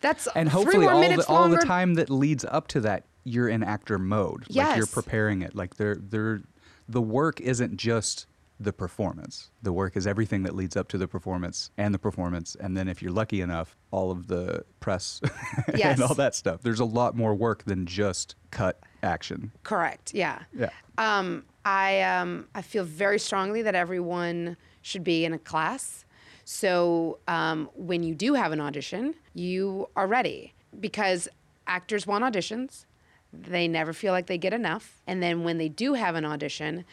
[0.00, 0.38] That's Mm-hmm.
[0.38, 3.62] and three hopefully all the, all the time that leads up to that, you're in
[3.62, 4.44] actor mode.
[4.48, 4.68] Yes.
[4.68, 5.54] Like you're preparing it.
[5.54, 6.42] Like they're they're
[6.88, 8.26] the work isn't just
[8.64, 9.50] the performance.
[9.62, 12.56] The work is everything that leads up to the performance and the performance.
[12.58, 15.20] And then if you're lucky enough, all of the press
[15.74, 15.98] Yes.
[15.98, 16.62] and all that stuff.
[16.62, 19.52] There's a lot more work than just cut action.
[19.62, 20.14] Correct.
[20.14, 20.40] Yeah.
[20.56, 20.70] Yeah.
[20.98, 26.04] Um, I um, I feel very strongly that everyone should be in a class.
[26.44, 31.28] So um, when you do have an audition, you are ready because
[31.66, 32.84] actors want auditions.
[33.32, 35.00] They never feel like they get enough.
[35.06, 36.84] And then when they do have an audition,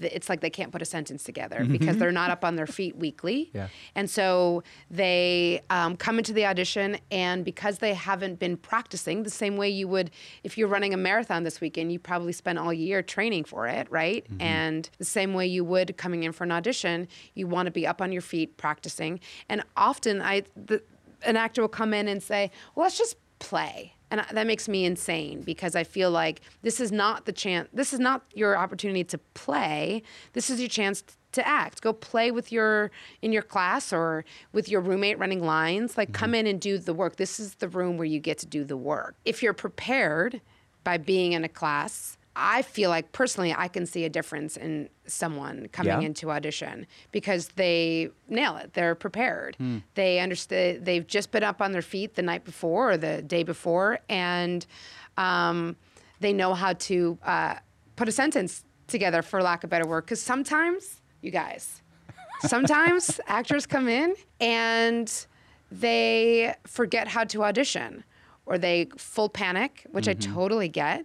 [0.00, 2.66] th- it's like they can't put a sentence together because they're not up on their
[2.66, 3.50] feet weekly.
[3.56, 3.68] Yeah.
[3.94, 9.30] And so they um, come into the audition, and because they haven't been practicing the
[9.30, 10.10] same way you would
[10.44, 13.90] if you're running a marathon this weekend, you probably spent all year training for it,
[13.90, 14.26] right?
[14.40, 17.86] And the same way you would coming in for an audition, you want to be
[17.86, 19.20] up on your feet practicing.
[19.48, 20.82] And often, I the,
[21.22, 24.84] an actor will come in and say, "Well, let's just play." And that makes me
[24.84, 27.68] insane because I feel like this is not the chance.
[27.72, 30.02] This is not your opportunity to play.
[30.32, 31.82] This is your chance to act.
[31.82, 32.90] Go play with your
[33.20, 35.96] in your class or with your roommate running lines.
[35.96, 36.34] Like come mm-hmm.
[36.36, 37.16] in and do the work.
[37.16, 39.16] This is the room where you get to do the work.
[39.24, 40.40] If you're prepared
[40.84, 44.90] by being in a class, I feel like personally I can see a difference in
[45.06, 46.06] someone coming Yeah.
[46.06, 48.74] into audition because they nail it.
[48.74, 49.56] They're prepared.
[49.94, 50.84] They understand.
[50.84, 54.66] They've just been up on their feet the night before or the day before, and
[55.16, 55.76] um,
[56.20, 57.54] they know how to uh,
[57.96, 60.02] put a sentence together, for lack of better word.
[60.04, 61.82] Because sometimes, you guys,
[62.42, 65.26] sometimes actors come in and
[65.72, 68.04] they forget how to audition
[68.44, 71.04] or they full panic, which I totally get.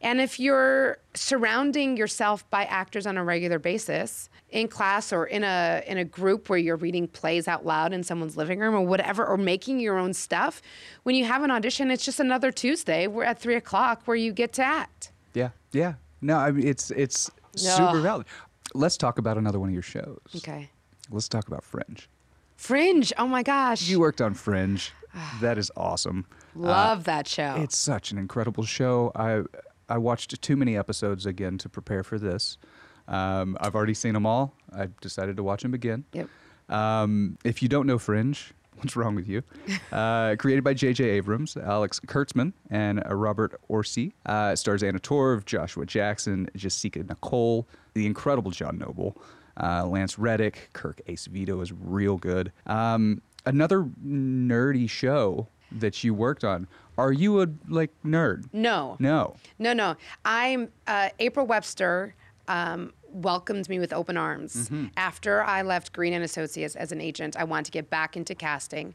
[0.00, 5.42] And if you're surrounding yourself by actors on a regular basis in class or in
[5.42, 8.82] a in a group where you're reading plays out loud in someone's living room or
[8.82, 10.62] whatever, or making your own stuff,
[11.02, 13.06] when you have an audition, it's just another Tuesday.
[13.06, 15.10] We're at three o'clock where you get to act.
[15.34, 15.94] Yeah, yeah.
[16.20, 18.26] No, I mean it's it's super valid.
[18.74, 20.20] Let's talk about another one of your shows.
[20.36, 20.70] Okay.
[21.10, 22.08] Let's talk about Fringe.
[22.56, 23.12] Fringe.
[23.18, 23.88] Oh my gosh.
[23.88, 24.92] You worked on Fringe.
[25.40, 26.26] that is awesome.
[26.54, 27.54] Love uh, that show.
[27.58, 29.12] It's such an incredible show.
[29.14, 29.42] I
[29.88, 32.58] I watched too many episodes again to prepare for this.
[33.06, 34.54] Um, I've already seen them all.
[34.72, 36.04] I decided to watch them again.
[36.12, 36.28] Yep.
[36.68, 39.42] Um, if you don't know Fringe, what's wrong with you?
[39.90, 41.04] Uh, created by J.J.
[41.04, 44.12] Abrams, Alex Kurtzman, and uh, Robert Orci.
[44.26, 49.16] Uh, it stars Anna Torv, Joshua Jackson, Jasika Nicole, the incredible John Noble,
[49.60, 52.52] uh, Lance Reddick, Kirk Acevedo is real good.
[52.66, 56.68] Um, another nerdy show that you worked on.
[56.98, 58.44] Are you a like nerd?
[58.52, 58.96] no.
[58.98, 59.36] No.
[59.58, 59.96] No, no.
[60.24, 62.14] I'm uh, April Webster.
[62.48, 67.36] Um, welcomed me with open arms after I left Green and Associates as an agent.
[67.36, 68.94] I wanted to get back into casting.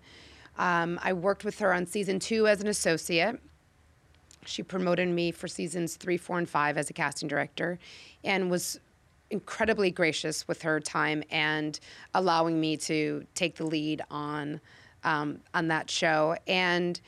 [0.58, 3.40] Um, I worked with her on season two as an associate.
[4.46, 7.80] She promoted me for seasons three, four, and five as a casting director,
[8.24, 8.80] and was
[9.30, 11.80] incredibly gracious with her time and
[12.14, 14.62] allowing me to take the lead on
[15.04, 16.36] um, on that show.
[16.48, 17.00] And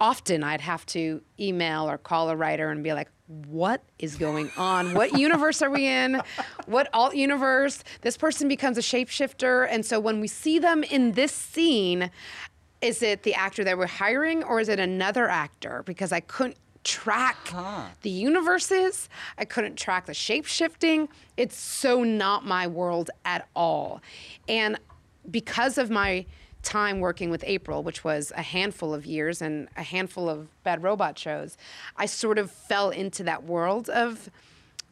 [0.00, 3.08] often I'd have to email or call a writer and be like,
[3.46, 4.94] what is going on?
[4.94, 6.20] What universe are we in?
[6.66, 7.84] What alt universe?
[8.00, 9.68] This person becomes a shapeshifter.
[9.70, 12.10] And so when we see them in this scene,
[12.80, 15.82] is it the actor that we're hiring or is it another actor?
[15.84, 17.36] Because I couldn't track
[18.00, 19.08] the universes.
[19.36, 21.08] I couldn't track the shape shifting.
[21.36, 24.00] It's so not my world at all.
[24.48, 24.78] And
[25.30, 26.24] because of my
[26.62, 30.82] time working with April, which was a handful of years and a handful of Bad
[30.82, 31.56] Robot shows,
[31.96, 34.28] I sort of fell into that world of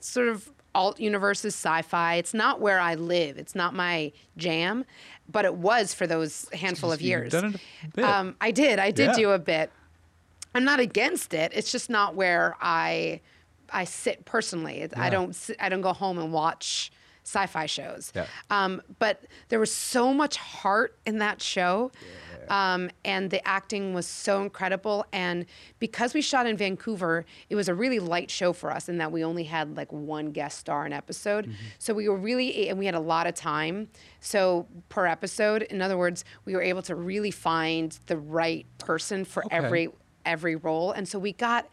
[0.01, 2.15] sort of alt universes, sci-fi.
[2.17, 3.37] It's not where I live.
[3.39, 4.85] It's not my jam,
[5.31, 7.33] but it was for those handful of You've years.
[7.33, 8.05] done it a bit.
[8.05, 8.79] Um, I did.
[8.79, 9.15] I did Yeah.
[9.17, 9.71] do a bit.
[10.55, 11.53] I'm not against it.
[11.55, 13.21] It's just not where I
[13.71, 14.81] I sit personally.
[14.81, 16.91] It- I don't I don't go home and watch
[17.29, 18.13] sci-fi shows.
[18.15, 18.27] Yeah.
[18.51, 21.91] Um, but there was so much heart in that show.
[22.49, 25.05] Um, and the acting was so incredible.
[25.13, 25.45] And
[25.79, 29.13] because we shot in Vancouver, it was a really light show for us in that
[29.13, 31.45] we only had like one guest star an episode.
[31.45, 31.55] Mm-hmm.
[31.79, 33.89] So we were really, and we had a lot of time.
[34.21, 39.27] So per episode, in other words, we were able to really find the right person
[39.27, 39.57] for Okay.
[39.57, 39.89] every
[40.25, 40.93] every role.
[40.93, 41.69] And so we got,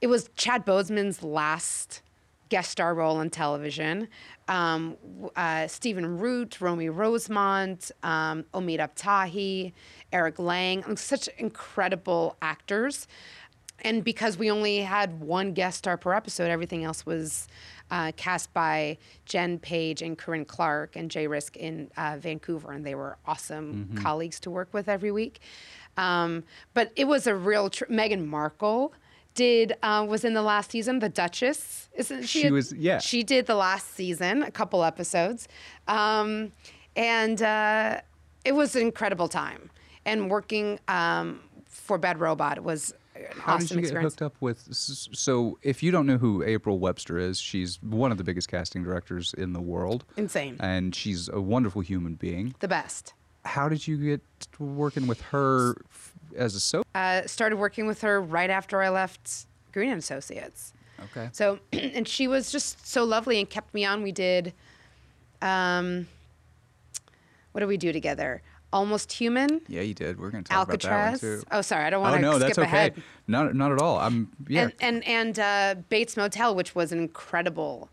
[0.00, 2.02] it was Chad Boseman's last
[2.48, 4.08] guest star role on television.
[4.48, 4.96] Um,
[5.34, 9.72] uh, Stephen Root, Romy Rosemont, um, Omid Abtahi,
[10.12, 13.08] Eric Lange, such incredible actors.
[13.80, 17.46] And because we only had one guest star per episode, everything else was
[17.90, 22.84] uh, cast by Jen Page and Corinne Clark and Jay Risk in uh, Vancouver, and
[22.84, 25.40] they were awesome colleagues to work with every week.
[25.96, 27.70] Um, but it was a real.
[27.70, 28.92] Tr- Meghan Markle
[29.36, 30.98] did uh, was in the last season.
[30.98, 32.40] The Duchess isn't she?
[32.42, 32.98] She a- was- yeah.
[32.98, 35.46] She did the last season, a couple episodes,
[35.86, 36.50] um,
[36.96, 38.00] and uh,
[38.44, 39.70] it was an incredible time.
[40.04, 44.12] And working um, for Bad Robot was an How awesome did you get experience.
[44.14, 44.68] hooked up with?
[44.72, 48.84] So, if you don't know who April Webster is, she's one of the biggest casting
[48.84, 50.56] directors in the world, Insane.
[50.60, 52.54] and she's a wonderful human being.
[52.60, 53.14] the best.
[53.44, 54.20] How did you get
[54.58, 55.76] working with her
[56.36, 56.86] as a soap?
[56.94, 60.72] Uh, started working with her right after I left Green and Associates.
[61.10, 61.28] Okay.
[61.32, 64.02] So, and she was just so lovely and kept me on.
[64.02, 64.52] We did,
[65.42, 66.06] um,
[67.52, 68.42] what did we do together?
[68.72, 70.18] Almost Human, Yeah, you did.
[70.18, 71.20] We're going to talk about that one Alcatraz.
[71.20, 71.42] too.
[71.50, 72.66] Oh, sorry, I don't want to Oh no, skip that's okay.
[72.66, 73.02] ahead.
[73.26, 73.98] Not not at all.
[73.98, 74.62] I'm yeah.
[74.62, 77.88] And and and uh, Bates Motel, which was an incredible,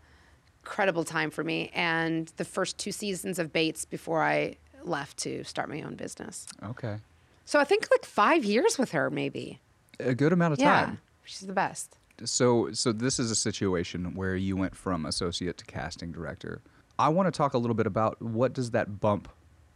[0.62, 5.42] incredible time for me, and the first two seasons of Bates before I left to
[5.44, 6.44] start my own business.
[6.62, 6.96] okay.
[7.44, 9.60] So I think like five years with her, maybe.
[10.00, 11.00] A good amount of Yeah, time.
[11.24, 11.98] she's the best.
[12.24, 16.62] So so this is a situation where you went from associate to casting director.
[16.98, 19.28] I want to talk a little bit about what does that bump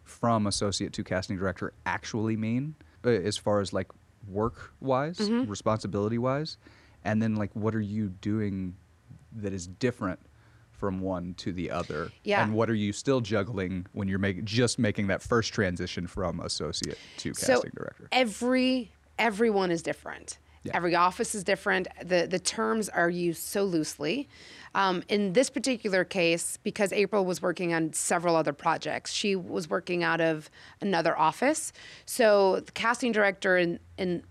[0.05, 3.89] from associate to casting director actually mean uh, as far as like
[4.29, 5.51] work wise, Mm-hmm.
[5.51, 6.57] responsibility wise,
[7.05, 8.77] and then like what are you doing
[9.37, 10.19] that is different
[10.79, 12.11] from one to the other?
[12.25, 12.43] Yeah.
[12.43, 16.41] And what are you still juggling when you're making just making that first transition from
[16.41, 18.09] associate to So casting director?
[18.13, 20.39] every everyone is different.
[20.63, 20.73] Yeah.
[20.75, 21.89] Every office is different.
[22.05, 24.29] The the terms are used so loosely.
[24.75, 29.69] Um, in this particular case, because April was working on several other projects, she was
[29.69, 30.51] working out of
[30.81, 31.73] another office.
[32.05, 34.23] So the casting director in in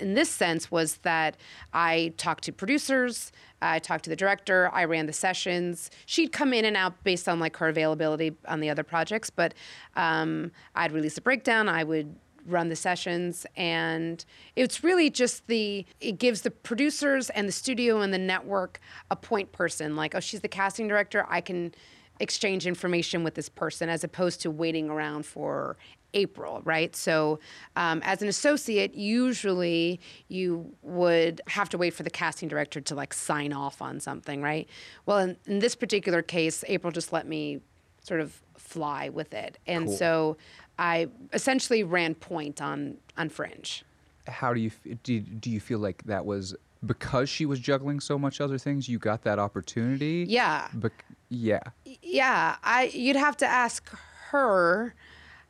[0.00, 1.36] in this sense was that
[1.72, 3.32] I talked to producers,
[3.62, 5.90] I talked to the director, I ran the sessions.
[6.06, 9.54] She'd come in and out based on like her availability on the other projects, but
[9.96, 11.68] um, I'd release a breakdown.
[11.68, 12.14] I would
[12.46, 14.24] run the sessions and
[14.56, 18.80] it's really just the it gives the producers and the studio and the network
[19.10, 21.72] a point person like oh she's the casting director i can
[22.18, 25.76] exchange information with this person as opposed to waiting around for
[26.14, 26.94] April, right?
[26.96, 27.38] So,
[27.76, 32.94] um, as an associate, usually you would have to wait for the casting director to
[32.94, 34.68] like sign off on something, right?
[35.06, 37.60] Well, in, in this particular case, April just let me
[38.02, 39.96] sort of fly with it, and Cool.
[39.96, 40.36] so
[40.78, 43.84] I essentially ran point on on Fringe.
[44.26, 44.70] how do you
[45.02, 46.54] do, you- do you feel like that was
[46.86, 50.68] because she was juggling so much other things you got that opportunity Yeah.
[50.72, 51.60] Bec- yeah
[52.02, 53.90] yeah, I you'd have to ask
[54.30, 54.94] her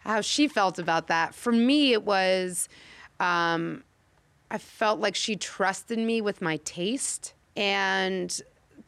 [0.00, 1.34] how she felt about that.
[1.34, 2.68] For me, it was
[3.18, 3.84] um,
[4.50, 8.40] I felt like she trusted me with my taste and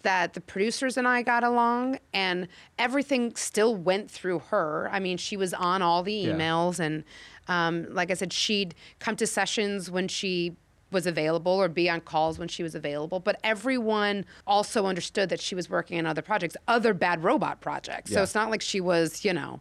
[0.03, 2.49] that the producers and I got along and
[2.79, 4.89] everything still went through her.
[4.91, 6.33] I mean, she was on all the Yeah.
[6.33, 7.05] emails and
[7.49, 10.57] um, like I said, she'd come to sessions when she
[10.91, 13.21] was available or be on calls when she was available.
[13.21, 18.13] But everyone also understood that she was working on other projects, other bad robot projects.
[18.13, 19.61] So it's not like she was, you know,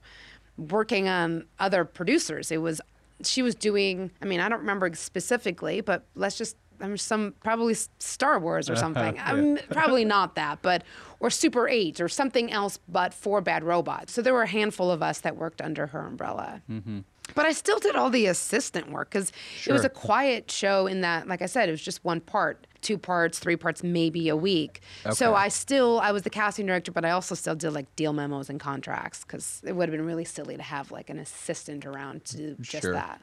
[0.57, 2.51] working on other producers.
[2.51, 2.81] It was
[3.23, 4.11] she was doing.
[4.21, 6.57] I mean, I don't remember specifically, but let's just.
[6.79, 9.19] I'm some probably Star Wars or something.
[9.19, 10.83] I'm probably not that, but
[11.19, 14.09] or Super 8 or something else, but for Bad Robot.
[14.09, 16.63] So there were a handful of us that worked under her umbrella.
[16.69, 16.99] Mm-hmm.
[17.35, 19.31] But I still did all the assistant work because
[19.65, 22.67] it was a quiet show in that, like I said, it was just one part,
[22.81, 24.81] two parts, three parts, maybe a week.
[25.13, 28.13] So I still, I was the casting director, but I also still did like deal
[28.13, 31.85] memos and contracts because it would have been really silly to have like an assistant
[31.85, 32.93] around to do just Sure.
[32.93, 33.21] that.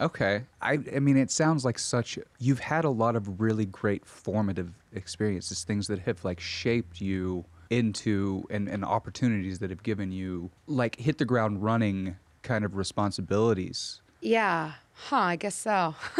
[0.00, 4.04] okay I, I mean it sounds like such you've had a lot of really great
[4.04, 10.10] formative experiences things that have like shaped you into and, and opportunities that have given
[10.12, 14.72] you like hit the ground running kind of responsibilities Yeah.
[14.96, 15.96] Huh, I guess so.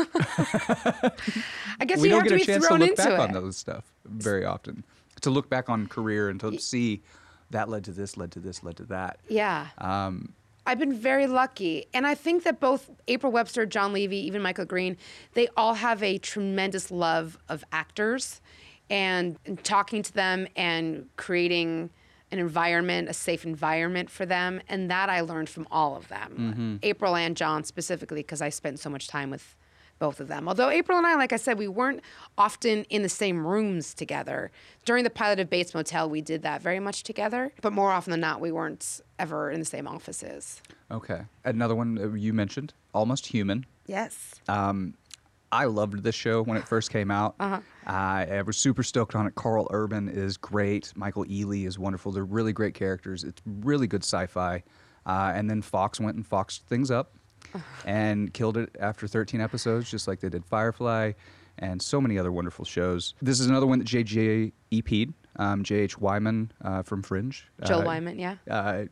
[1.80, 3.02] I guess we you don't have get to a be chance to thrown look into
[3.04, 3.20] back it.
[3.20, 4.82] on those stuff very often
[5.20, 7.00] to look back on career and to see
[7.50, 9.68] that led to this led to this led to that Yeah.
[9.78, 10.32] um,
[10.66, 11.84] I've been very lucky.
[11.92, 14.96] And I think that both April Webster, John Levey, even Michael Green,
[15.34, 18.40] they all have a tremendous love of actors
[18.88, 21.90] and, and talking to them and creating
[22.34, 24.60] an environment, a safe environment for them.
[24.68, 26.80] And that I learned from all of them.
[26.82, 29.54] April and John specifically, because I spent so much time with
[30.00, 30.48] both of them.
[30.48, 32.00] Although April and I, like I said, we weren't
[32.36, 34.50] often in the same rooms together.
[34.84, 38.10] During the pilot of Bates Motel, we did that very much together, but more often
[38.10, 40.60] than not, we weren't ever in the same offices.
[40.90, 44.34] okay another one you mentioned almost human Yes.
[44.48, 44.94] Um,
[45.54, 47.36] I loved this show when it first came out.
[47.38, 47.60] Uh-huh.
[47.86, 49.36] I was super stoked on it.
[49.36, 50.92] Karl Urban is great.
[50.96, 52.10] Michael Ealy is wonderful.
[52.10, 53.22] They're really great characters.
[53.22, 54.64] It's really good sci-fi.
[55.06, 57.14] Uh, and then Fox went and foxed things up
[57.86, 61.12] and killed it after 13 episodes, just like they did Firefly
[61.58, 63.14] and so many other wonderful shows.
[63.22, 65.14] This is another one that JJ EP'd.
[65.36, 65.98] Um, J.H.
[65.98, 67.48] Wyman uh, from Fringe.
[67.64, 68.36] Joel Uh, Wyman, yeah.
[68.48, 68.84] Uh,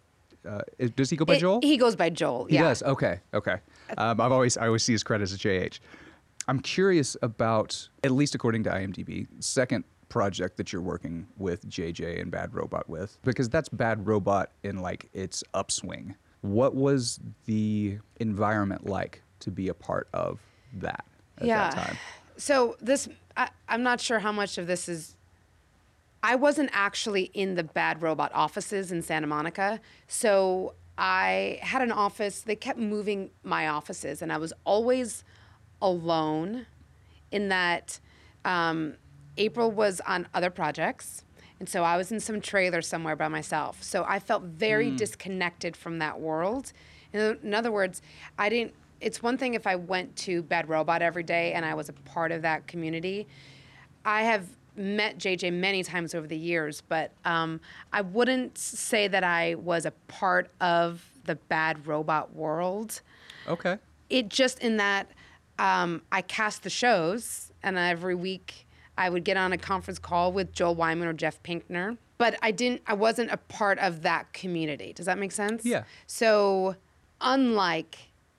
[0.48, 0.60] uh,
[0.96, 1.60] does he go by It- Joel?
[1.62, 2.46] He goes by Joel.
[2.46, 2.62] He yeah.
[2.62, 2.82] does.
[2.82, 3.20] Okay.
[3.32, 3.56] Okay.
[3.96, 5.78] Um, I've always I always see his credits as JH.
[6.49, 12.20] I'm curious about, at least according to IMDb, second project that you're working with JJ
[12.20, 16.14] and Bad Robot with, because that's Bad Robot in like its upswing.
[16.43, 20.40] What was the environment like to be a part of
[20.74, 21.05] that
[21.38, 21.70] at yeah.
[21.70, 21.97] that time?
[22.36, 25.16] So this, I, I'm not sure how much of this is.
[26.24, 31.90] I wasn't actually in the Bad Robot offices in Santa Monica, so I had an
[31.90, 32.43] office.
[32.43, 35.24] They kept moving my offices, and I was always
[35.82, 36.66] alone.
[37.30, 38.00] In that,
[38.44, 38.94] um,
[39.36, 41.24] April was on other projects.
[41.58, 43.82] And so I was in some trailer somewhere by myself.
[43.82, 46.72] So I felt very disconnected from that world.
[47.12, 48.02] In, in other words,
[48.38, 51.74] I didn't, it's one thing if I went to Bad Robot every day and I
[51.74, 53.26] was a part of that community.
[54.04, 57.60] I have met JJ many times over the years, but um,
[57.92, 63.00] I wouldn't say that I was a part of the Bad Robot world
[63.46, 63.76] Okay.
[64.10, 65.08] it just in that
[65.59, 70.32] um, I cast the shows, and every week I would get on a conference call
[70.32, 71.96] with Joel Wyman or Jeff Pinkner.
[72.18, 72.82] But I didn't.
[72.86, 74.92] I wasn't a part of that community.
[74.92, 75.64] Does that make sense?
[75.64, 75.84] Yeah.
[76.07, 76.76] So,
[77.20, 77.98] unlike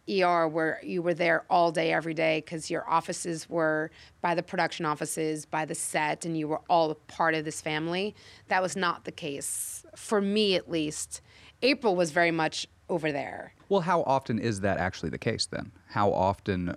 [0.09, 3.91] ER, where you were there all day, every day, because your offices were
[4.21, 7.61] by the production offices, by the set, and you were all a part of this
[7.61, 8.15] family,
[8.47, 11.21] that was not the case for me, at least.
[11.61, 13.53] April was very much over there.
[13.69, 15.71] Well, how often is that actually the case then?
[15.89, 16.75] How often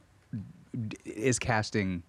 [1.04, 2.02] is casting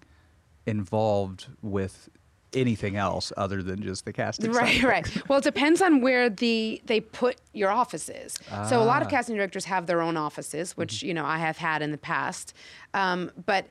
[0.65, 2.09] involved with
[2.53, 4.51] anything else other than just the casting?
[4.51, 5.30] Right, right.
[5.30, 8.36] Well, it depends on where the they put your offices.
[8.70, 9.11] So a lot of Ah.
[9.11, 12.53] casting directors have their own offices, which you know I have had in the past.
[12.93, 13.68] Um, but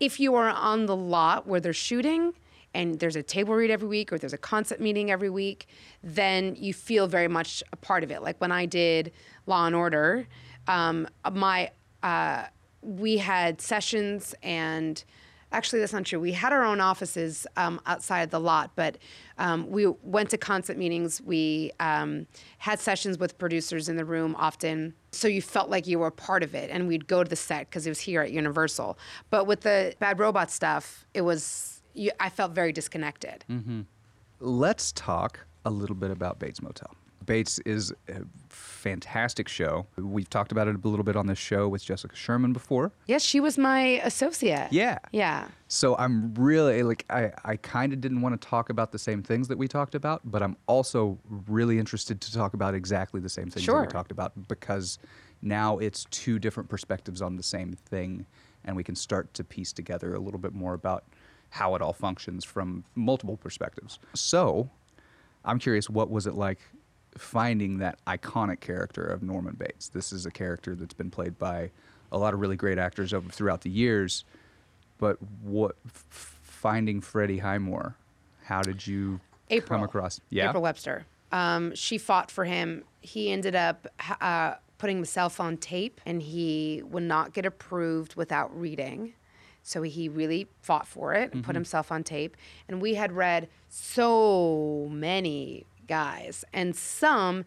[0.00, 2.32] if you are on the lot where they're shooting
[2.74, 5.66] and there's a table read every week or there's a concept meeting every week,
[6.02, 8.22] then you feel very much a part of it.
[8.22, 9.12] Like when I did
[9.46, 10.26] Law and Order,
[10.66, 11.70] um, my
[12.02, 12.44] uh,
[12.82, 15.02] we had sessions and
[15.52, 16.18] actually that's not true.
[16.18, 18.98] We had our own offices um, outside the lot but
[19.38, 21.20] um, we went to concept meetings.
[21.20, 22.26] We um,
[22.58, 24.94] had sessions with producers in the room often.
[25.12, 27.68] So you felt like you were part of it and we'd go to the set
[27.70, 28.98] because it was here at universal.
[29.30, 33.44] But with the bad robot stuff it was you, i felt very disconnected.
[34.40, 36.94] Let's talk a little bit about Bates Motel.
[37.26, 39.86] Bates is a fantastic show.
[39.96, 42.92] We've talked about it a little bit on this show with Jessica Sherman before.
[43.06, 44.98] yes she was my associate Yeah.
[45.12, 48.98] yeah So I'm really like I, I kind of didn't want to talk about the
[48.98, 51.18] same things that we talked about, but I'm also
[51.48, 54.98] really interested to talk about exactly the same things that we talked about because
[55.42, 58.26] now it's two different perspectives on the same thing
[58.64, 61.04] and we can start to piece together a little bit more about
[61.50, 63.98] how it all functions from multiple perspectives.
[64.14, 64.70] So,
[65.44, 66.60] I'm curious what was it like
[67.16, 69.88] finding that iconic character of Norman Bates?
[69.88, 71.70] This is a character that's been played by
[72.10, 74.24] a lot of really great actors over throughout the years
[75.02, 77.96] but what f- finding Freddie Highmore?
[78.44, 79.18] How did you
[79.50, 79.80] April.
[79.80, 80.20] come across?
[80.30, 81.06] Yeah, April Webster.
[81.32, 82.84] Um, she fought for him.
[83.00, 83.88] He ended up
[84.20, 89.14] uh, putting himself on tape, and he would not get approved without reading.
[89.64, 92.36] So he really fought for it and put himself on tape.
[92.68, 97.44] And we had read so many guys, and some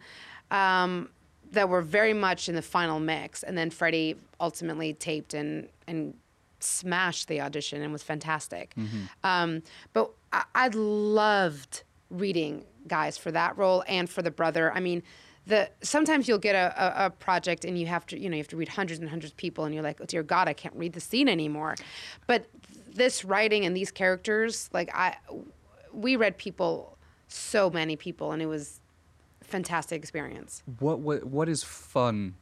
[0.50, 1.08] um,
[1.52, 3.42] that were very much in the final mix.
[3.42, 6.14] And then Freddie ultimately taped and and
[6.60, 8.74] smashed the audition and was fantastic.
[9.22, 9.62] Um,
[9.92, 14.72] but I, I loved reading guys for that role and for the brother.
[14.72, 15.02] I mean,
[15.46, 18.42] the sometimes you'll get a, a, a project and you have to you know you
[18.42, 20.52] have to read hundreds and hundreds of people and you're like, oh dear God, I
[20.52, 21.76] can't read the scene anymore.
[22.26, 22.46] But
[22.96, 25.16] this writing and these characters, like I,
[25.92, 26.95] we read people,
[27.28, 28.80] so many people, and it was
[29.40, 30.62] a fantastic experience.
[30.78, 32.34] what, what what is fun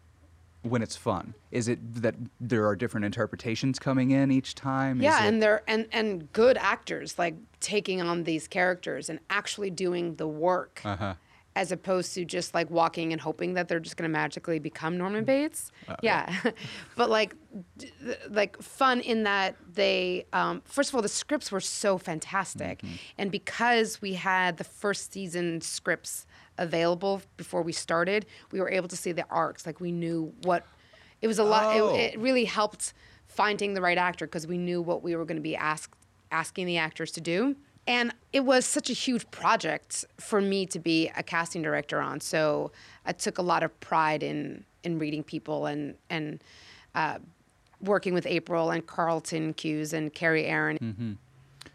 [0.62, 1.34] when it's fun?
[1.50, 4.98] Is it that there are different interpretations coming in each time?
[5.00, 9.20] Is Yeah, it- and they're and and good actors like taking on these characters and
[9.30, 11.14] actually doing the work, Uh-huh.
[11.56, 14.98] As opposed to just like walking and hoping that they're just going to magically become
[14.98, 15.26] Norman mm.
[15.26, 15.70] Bates.
[15.88, 16.34] Uh, yeah,
[16.96, 17.34] but like
[17.78, 17.92] d-
[18.30, 22.94] like fun in that they um, first of all the scripts were so fantastic, mm-hmm.
[23.18, 26.26] and because we had the first season scripts
[26.58, 29.66] available before we started, we were able to see the arcs.
[29.66, 30.66] Like we knew what
[31.20, 31.76] it was a lot.
[31.76, 31.94] Oh.
[31.94, 32.94] It, it really helped
[33.28, 35.94] finding the right actor because we knew what we were going to be asked
[36.30, 37.56] asking the actors to do.
[37.86, 42.20] And it was such a huge project for me to be a casting director on.
[42.20, 42.72] So
[43.04, 46.42] I took a lot of pride in in reading people and and
[46.94, 47.18] uh,
[47.80, 50.78] working with April and Carlton Hughes and Carrie Aaron.
[50.78, 51.12] Mm-hmm.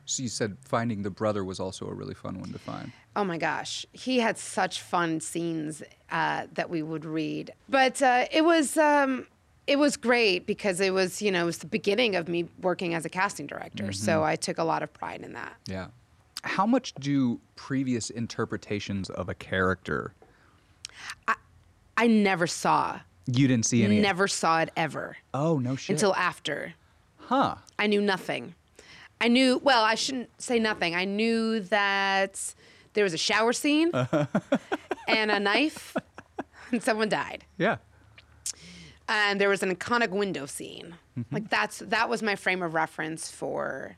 [0.05, 2.91] So you said finding the brother was also a really fun one to find.
[3.16, 7.53] Oh my gosh, he had such fun scenes uh, that we would read.
[7.68, 9.28] But uh, it was um,
[9.70, 12.93] it was great because it was, you know, it was the beginning of me working
[12.95, 13.84] as a casting director.
[13.86, 13.91] Mm-hmm.
[13.93, 15.53] So I took a lot of pride in that.
[15.67, 15.88] Yeah.
[16.43, 20.13] How much do previous interpretations of a character
[21.97, 23.99] I never saw, you didn't see any?
[23.99, 25.93] never saw it ever Oh no shit.
[25.95, 26.74] until after.
[27.17, 27.55] huh.
[27.78, 28.55] I knew nothing.
[29.22, 30.95] I knew, well, I shouldn't say nothing.
[30.95, 32.53] I knew that
[32.93, 33.91] there was a shower scene
[35.07, 35.95] and a knife
[36.72, 37.43] and someone died.
[37.57, 37.78] Yeah.
[39.10, 40.95] And there was an iconic window scene.
[41.18, 41.34] Mm-hmm.
[41.36, 43.97] Like that's that was my frame of reference for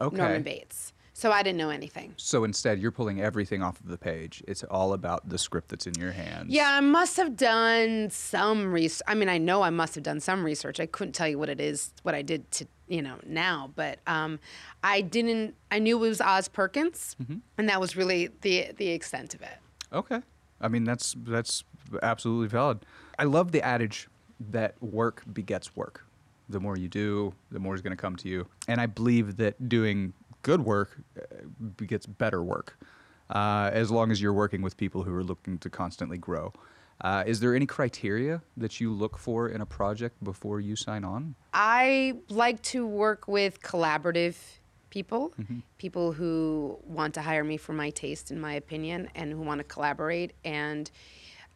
[0.00, 0.16] Okay.
[0.16, 0.92] Norman Bates.
[1.12, 2.12] So I didn't know anything.
[2.18, 4.42] So instead, you're pulling everything off of the page.
[4.46, 6.52] It's all about the script that's in your hands.
[6.52, 9.02] Yeah, I must have done some research.
[9.06, 10.78] I mean, I know I must have done some research.
[10.80, 13.98] I couldn't tell you what it is, what I did to, you know, now, but
[14.06, 14.38] um,
[14.84, 15.54] I didn't.
[15.70, 17.38] I knew it was Oz Perkins, Mm-hmm.
[17.56, 19.56] and that was really the the extent of it.
[19.94, 20.20] Okay.
[20.60, 21.64] I mean, that's that's
[22.02, 22.84] absolutely valid.
[23.18, 24.08] I love the adage
[24.50, 26.04] that work begets work.
[26.48, 28.46] The more you do, the more is going to come to you.
[28.68, 30.12] And I believe that doing
[30.42, 31.22] good work uh,
[31.76, 32.78] begets better work,
[33.30, 36.52] uh, as long as you're working with people who are looking to constantly grow.
[37.00, 41.04] Uh, is there any criteria that you look for in a project before you sign
[41.04, 41.34] on?
[41.52, 44.36] I like to work with collaborative
[44.90, 45.58] people, Mm-hmm.
[45.78, 49.58] people who want to hire me for my taste and my opinion, and who want
[49.58, 50.90] to collaborate and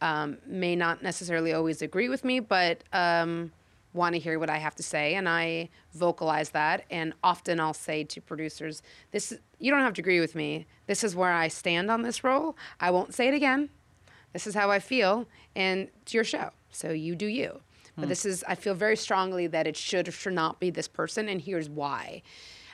[0.01, 3.53] um, may not necessarily always agree with me, but um,
[3.93, 6.85] want to hear what I have to say, and I vocalize that.
[6.91, 10.67] And often I'll say to producers, "This you don't have to agree with me.
[10.87, 12.57] This is where I stand on this role.
[12.81, 13.71] I won't say it again.
[14.33, 15.27] This is how I feel,
[15.57, 17.61] and it's your show, so you do you."
[17.97, 20.89] But this is, I feel very strongly that it should or should not be this
[20.89, 22.23] person, and here's why.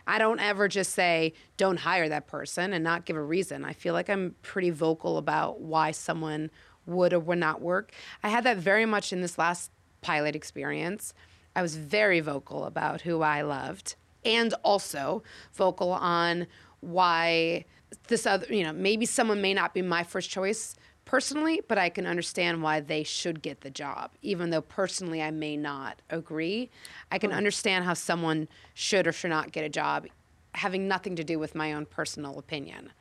[0.07, 3.64] I don't ever just say, don't hire that person and not give a reason.
[3.64, 6.51] I feel like I'm pretty vocal about why someone
[6.87, 7.93] would or would not work.
[8.22, 9.70] I had that very much in this last
[10.01, 11.12] pilot experience.
[11.55, 15.22] I was very vocal about who I loved and also
[15.55, 16.47] vocal on
[16.80, 17.64] why
[18.09, 21.89] this other, you know, maybe someone may not be my first choice personally, but I
[21.89, 26.70] can understand why they should get the job, even though personally I may not agree.
[27.11, 27.37] I can hmm.
[27.37, 30.07] understand how someone should or should not get a job,
[30.53, 32.93] having nothing to do with my own personal opinion.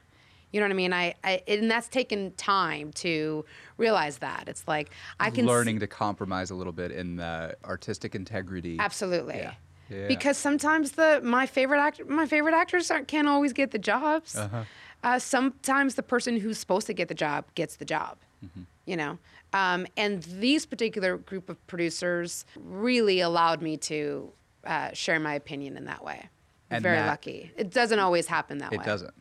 [0.55, 0.93] You know what I mean?
[0.93, 3.43] I, I and that's taken time to
[3.77, 4.45] realize that.
[4.47, 4.89] It's like
[5.19, 8.77] I can s- Learning to compromise a little bit in the artistic integrity.
[8.79, 9.35] Absolutely.
[9.35, 9.55] Yeah.
[9.89, 10.07] Yeah.
[10.07, 14.37] Because sometimes the my favorite actor my favorite actors aren't, can't always get the jobs.
[14.37, 14.63] Uh-huh.
[15.03, 18.15] uh sometimes the person who's supposed to get the job gets the job.
[18.45, 18.61] Mm-hmm.
[18.85, 19.17] You know,
[19.51, 24.31] um, and these particular group of producers really allowed me to
[24.63, 26.29] uh, share my opinion in that way.
[26.69, 27.51] And Very that- lucky.
[27.57, 28.77] It doesn't always happen that way.
[28.77, 29.13] It doesn't.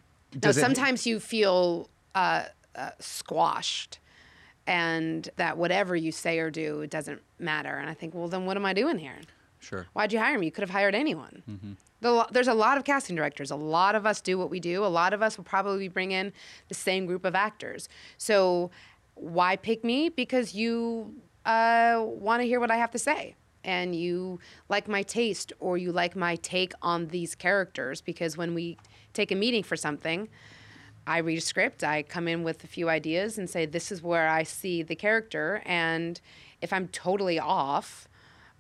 [0.43, 3.99] No, sometimes you feel uh, uh, squashed,
[4.67, 7.77] and that whatever you say or do, it doesn't matter.
[7.77, 9.19] And I think, well, then what am I doing here?
[9.61, 9.87] Sure.
[9.95, 10.47] Why'd you hire me?
[10.47, 11.43] You could have hired anyone.
[11.51, 11.73] Mm-hmm.
[12.01, 13.51] The there's a lot of casting directors.
[13.51, 14.85] A lot of us do what we do.
[14.85, 16.33] A lot of us will probably bring in
[16.69, 17.89] the same group of actors.
[18.19, 18.71] So
[19.15, 20.11] why pick me?
[20.11, 21.15] Because you
[21.47, 23.37] uh, want to hear what I have to say.
[23.65, 28.03] And you like my taste or you like my take on these characters.
[28.03, 28.77] Because when we
[29.15, 30.29] take a meeting for something,
[31.07, 34.03] I read a script, I come in with a few ideas and say, this is
[34.03, 35.63] where I see the character.
[35.65, 36.21] And
[36.61, 38.09] if I'm totally off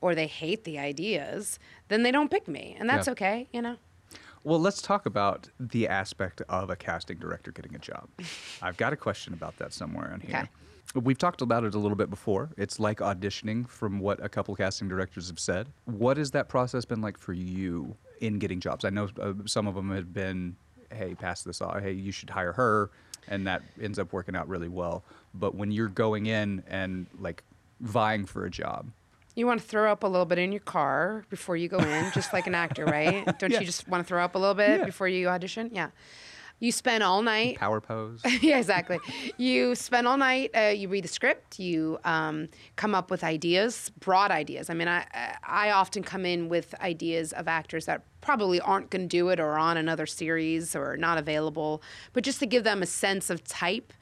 [0.00, 2.76] or they hate the ideas, then they don't pick me.
[2.78, 3.12] And that's Yeah.
[3.12, 3.76] okay, you know?
[4.42, 8.08] Well, let's talk about the aspect of a casting director getting a job.
[8.62, 10.36] I've got a question about that somewhere on here.
[10.40, 10.48] Okay.
[11.00, 12.50] We've talked about it a little bit before.
[12.58, 15.68] It's like auditioning, from what a couple casting directors have said.
[15.86, 18.84] What has that process been like for you in getting jobs?
[18.84, 20.56] I know uh, some of them have been,
[20.92, 21.80] hey, pass this off.
[21.80, 22.90] Hey, you should hire her.
[23.28, 25.02] And that ends up working out really well.
[25.34, 27.42] But when you're going in and like
[27.80, 28.86] vying for a job,
[29.36, 32.12] You want to throw up a little bit in your car before you go in,
[32.12, 33.24] just like an actor, right?
[33.38, 33.60] Don't Yeah.
[33.60, 34.84] you just want to throw up a little bit Yeah.
[34.86, 35.70] before you audition?
[35.72, 35.88] Yeah.
[36.60, 38.20] You spend all night power pose.
[38.40, 38.98] yeah, exactly.
[39.36, 40.50] You spend all night.
[40.56, 41.58] Uh, you read the script.
[41.58, 44.70] You um, come up with ideas, broad ideas.
[44.70, 45.06] I mean, I
[45.42, 49.38] I often come in with ideas of actors that probably aren't going to do it,
[49.38, 51.82] or on another series, or not available.
[52.12, 53.92] But just to give them a sense of type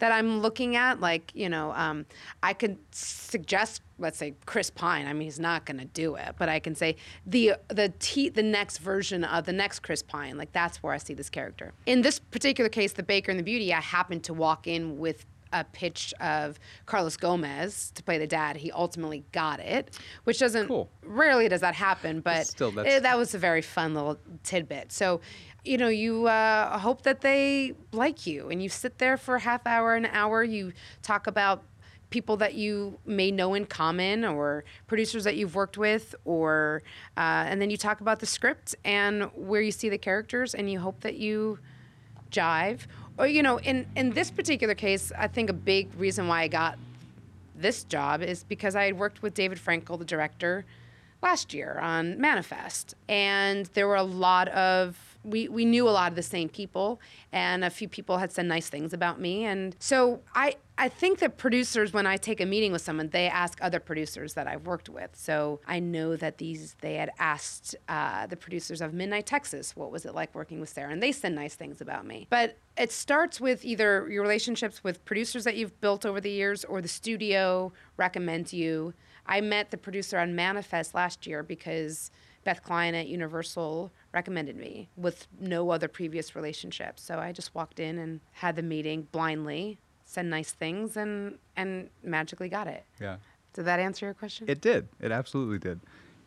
[0.00, 2.04] that I'm looking at, like you know, um,
[2.42, 5.06] I could suggest, let's say Chris Pine.
[5.06, 8.28] I mean, he's not going to do it, but I can say the the t-
[8.28, 10.36] the next version of the next Chris Pine.
[10.36, 11.72] Like that's where I see this character.
[11.86, 15.24] In this particular case, the Baker and the Beauty, I happened to walk in with
[15.52, 18.56] a pitch of Carlos Gomez to play the dad.
[18.56, 20.88] He ultimately got it, which doesn't Cool.
[21.02, 24.92] rarely does that happen, but Still, that's- eh, that was a very fun little tidbit.
[24.92, 25.20] So,
[25.64, 29.66] you know, you uh, hope that they like you, and you sit there for half
[29.66, 30.42] hour, an hour.
[30.42, 31.64] You talk about
[32.10, 36.82] people that you may know in common or producers that you've worked with or
[37.16, 40.70] uh, and then you talk about the script and where you see the characters and
[40.70, 41.58] you hope that you
[42.30, 42.80] jive
[43.16, 46.48] or you know in in this particular case i think a big reason why i
[46.48, 46.78] got
[47.56, 50.64] this job is because i had worked with david frankel the director
[51.22, 56.10] last year on manifest and there were a lot of we, we knew a lot
[56.10, 57.00] of the same people
[57.32, 59.44] and a few people had said nice things about me.
[59.44, 63.28] And so i i think that producers when i take a meeting with someone they
[63.28, 65.10] ask other producers that i've worked with.
[65.14, 69.92] So i know that these they had asked uh, the producers of midnight texas what
[69.92, 70.92] was it like working with sarah?
[70.92, 72.26] And they said nice things about me.
[72.30, 76.64] But it starts with either your relationships with producers that you've built over the years
[76.64, 78.94] or the studio recommends you.
[79.26, 82.10] I met the producer on manifest last year because
[82.44, 86.98] Beth Klein at Universal recommended me with no other previous relationship.
[86.98, 91.90] So I just walked in and had the meeting blindly, said nice things, and and
[92.02, 92.84] magically got it.
[93.00, 93.16] Yeah.
[93.52, 94.48] Did that answer your question?
[94.48, 94.88] It did.
[95.00, 95.80] It absolutely did.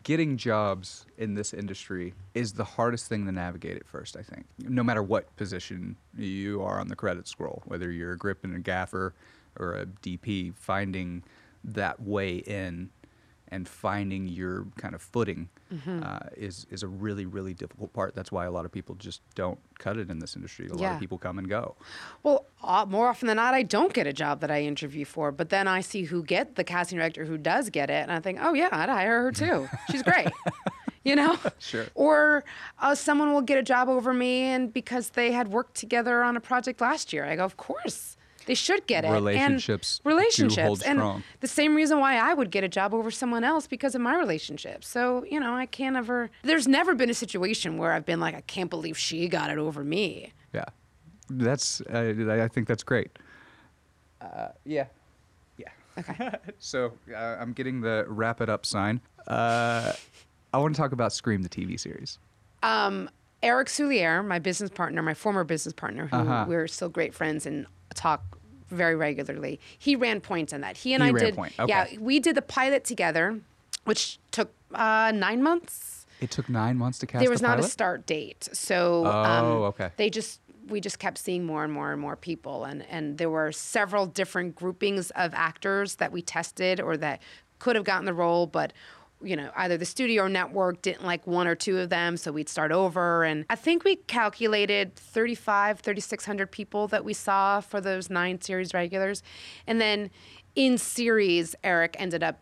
[0.03, 4.45] Getting jobs in this industry is the hardest thing to navigate at first, I think.
[4.59, 8.53] No matter what position you are on the credit scroll, whether you're a grip and
[8.53, 9.13] a gaffer
[9.57, 11.23] or a DP, finding
[11.63, 12.89] that way in
[13.53, 16.03] and finding your kind of footing Mm-hmm.
[16.03, 18.13] uh, is is a really really difficult part.
[18.13, 20.67] That's why a lot of people just don't cut it in this industry.
[20.67, 21.75] A lot of people come and go.
[22.21, 25.31] Well, uh, more often than not, I don't get a job that I interview for,
[25.31, 28.19] but then I see who get the casting director who does get it, and I
[28.19, 29.67] think, oh yeah, I'd hire her too.
[29.89, 30.27] She's great.
[31.03, 31.39] you know?
[31.57, 31.85] Sure.
[31.95, 32.43] Or
[32.79, 36.37] uh, someone will get a job over me, and because they had worked together on
[36.37, 38.15] a project last year, I go, of course.
[38.45, 39.07] They should get it.
[39.07, 40.81] And Relationships do relationships.
[40.81, 41.23] and strong.
[41.39, 44.15] the same reason why I would get a job over someone else because of my
[44.17, 44.83] relationship.
[44.83, 48.35] So, you know, I can't ever, there's never been a situation where I've been like,
[48.35, 50.33] I can't believe she got it over me.
[50.53, 50.65] Yeah,
[51.29, 52.13] that's uh,
[52.43, 53.11] I think that's great.
[54.21, 54.85] Uh, yeah,
[55.57, 55.69] yeah.
[55.97, 56.29] Okay.
[56.59, 59.01] So uh, I'm getting the wrap it up sign.
[59.27, 59.93] Uh,
[60.53, 62.19] I want to talk about Scream, the TV series.
[62.61, 63.09] Um,
[63.43, 66.45] Eric Souliere, my business partner, my former business partner, who Uh-huh.
[66.47, 68.23] we're still great friends and talk
[68.69, 69.59] very regularly.
[69.77, 70.77] He ran point on that.
[70.77, 71.35] He and He I ran did.
[71.35, 73.39] point, Yeah, we did the pilot together,
[73.83, 76.07] which took uh, nine months.
[76.21, 77.21] It took nine months to cast.
[77.21, 79.91] there was the not a start date, so Oh, um, okay.
[79.97, 80.39] They just
[80.69, 84.05] we just kept seeing more and more and more people, and and there were several
[84.05, 87.21] different groupings of actors that we tested or that
[87.59, 88.71] could have gotten the role, but
[89.23, 92.31] you know either the studio or network didn't like one or two of them, so
[92.31, 93.23] we'd start over.
[93.23, 98.73] And I think we calculated 35, 3600 people that we saw for those nine series
[98.73, 99.23] regulars,
[99.67, 100.09] and then
[100.55, 102.39] in series, Eric ended up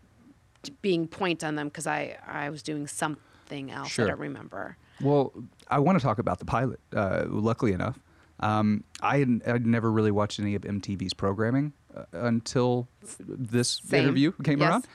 [0.82, 3.90] being point on them because I I was doing something else.
[3.90, 4.06] Sure.
[4.06, 4.78] I don't remember.
[5.02, 5.34] Well,
[5.68, 6.80] I want to talk about the pilot.
[6.96, 7.98] Uh, luckily enough,
[8.40, 12.88] um, I had I'd never really watched any of MTV's programming uh, until
[13.20, 14.04] this Same.
[14.04, 14.70] interview came Yes.
[14.70, 14.88] around,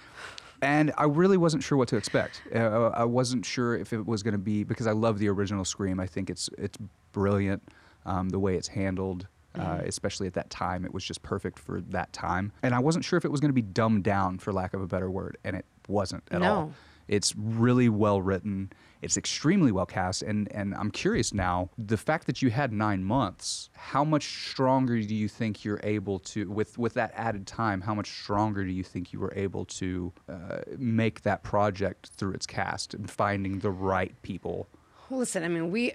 [0.63, 2.43] and I really wasn't sure what to expect.
[2.55, 5.65] Uh, I wasn't sure if it was going to be because I love the original
[5.65, 6.01] Scream.
[6.01, 6.79] I think it's it's
[7.13, 7.63] brilliant
[8.05, 9.27] um, the way it's handled.
[9.55, 9.87] Uh, Mm-hmm.
[9.89, 13.17] especially at that time, it was just perfect for that time, and I wasn't sure
[13.17, 15.57] if it was going to be dumbed down, for lack of a better word, and
[15.57, 16.67] it wasn't at all.
[16.67, 16.75] No.
[17.09, 18.71] It's really well written.
[19.03, 21.71] It's extremely well cast, and and I'm curious now.
[21.79, 26.19] The fact that you had nine months, how much stronger do you think you're able
[26.21, 29.65] to, with with that added time, how much stronger do you think you were able
[29.67, 34.67] to uh, make that project through its cast and finding the right people?
[35.09, 35.93] Well, listen, I mean, we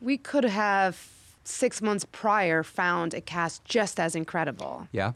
[0.00, 1.08] we could have
[1.44, 4.88] six months prior found a cast just as incredible.
[4.92, 5.12] Yeah,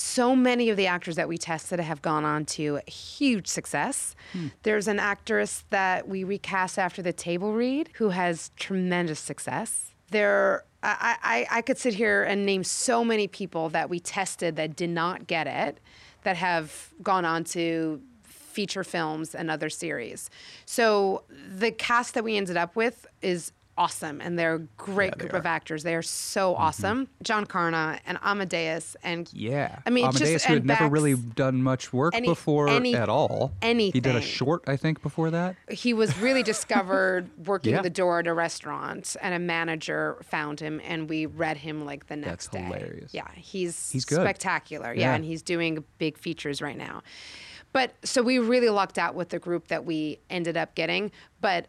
[0.00, 4.14] So many of the actors that we tested have gone on to huge success.
[4.32, 4.46] Hmm.
[4.62, 9.92] There's an actress that we recast after the table read who has tremendous success.
[10.12, 11.16] There, I,
[11.50, 14.90] I, I could sit here and name so many people that we tested that did
[14.90, 15.80] not get it,
[16.22, 20.30] that have gone on to feature films and other series.
[20.64, 25.20] So the cast that we ended up with is awesome and they're a great Yeah,
[25.20, 25.82] group of actors.
[25.84, 26.62] They are so mm-hmm.
[26.62, 27.08] awesome.
[27.22, 29.78] John Karna and Amadeus and yeah.
[29.86, 33.08] I mean, just- Amadeus, who had never really done much work any- before any- at
[33.08, 33.52] all.
[33.62, 33.92] Anything.
[33.92, 35.56] He did a short, I think, before that.
[35.70, 37.82] he was really discovered working Yeah.
[37.82, 42.08] the door at a restaurant and a manager found him and we read him like
[42.08, 42.62] the next That's day.
[42.62, 43.14] hilarious.
[43.14, 44.20] Yeah, he's, He's good.
[44.20, 44.92] spectacular.
[44.92, 45.00] Yeah.
[45.08, 45.14] Yeah.
[45.14, 47.02] and he's doing big features right now.
[47.72, 51.10] But so we really lucked out with the group that we ended up getting,
[51.40, 51.66] but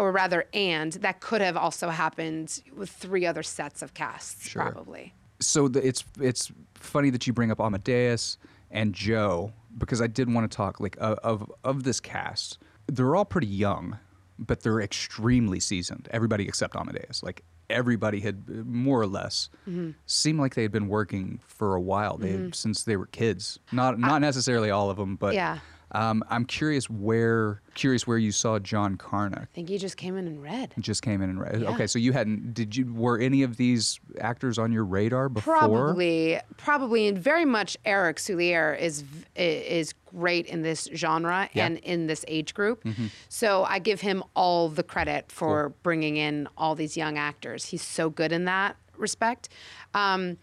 [0.00, 4.62] or rather and that could have also happened with three other sets of casts Sure.
[4.62, 5.12] probably.
[5.40, 8.38] so the, it's it's funny that you bring up Amadeus
[8.70, 12.58] and Joe because I did want to talk like of of, of this cast.
[12.86, 13.98] They're all pretty young,
[14.38, 16.08] but they're extremely seasoned.
[16.10, 17.22] Everybody except Amadeus.
[17.22, 19.90] Like everybody had uh, more or less Mm-hmm.
[20.06, 22.16] seemed like they had been working for a while.
[22.18, 23.60] They had, since they were kids.
[23.72, 25.58] Not not necessarily all of them, but Yeah.
[25.92, 29.40] Um, I'm curious where curious where you saw John Karna.
[29.42, 30.72] I think he just came in and read.
[30.78, 31.62] Just came in and read.
[31.62, 31.70] Yeah.
[31.70, 32.54] Okay, so you hadn't?
[32.54, 32.92] Did you?
[32.94, 35.56] Were any of these actors on your radar before?
[35.56, 41.66] Probably, probably, and very much Eric Souliere is is great in this genre Yeah.
[41.66, 42.84] and in this age group.
[43.28, 47.64] So I give him all the credit for bringing in all these young actors.
[47.66, 49.48] He's so good in that respect.
[49.94, 50.36] Um,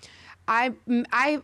[0.48, 0.74] I
[1.12, 1.42] I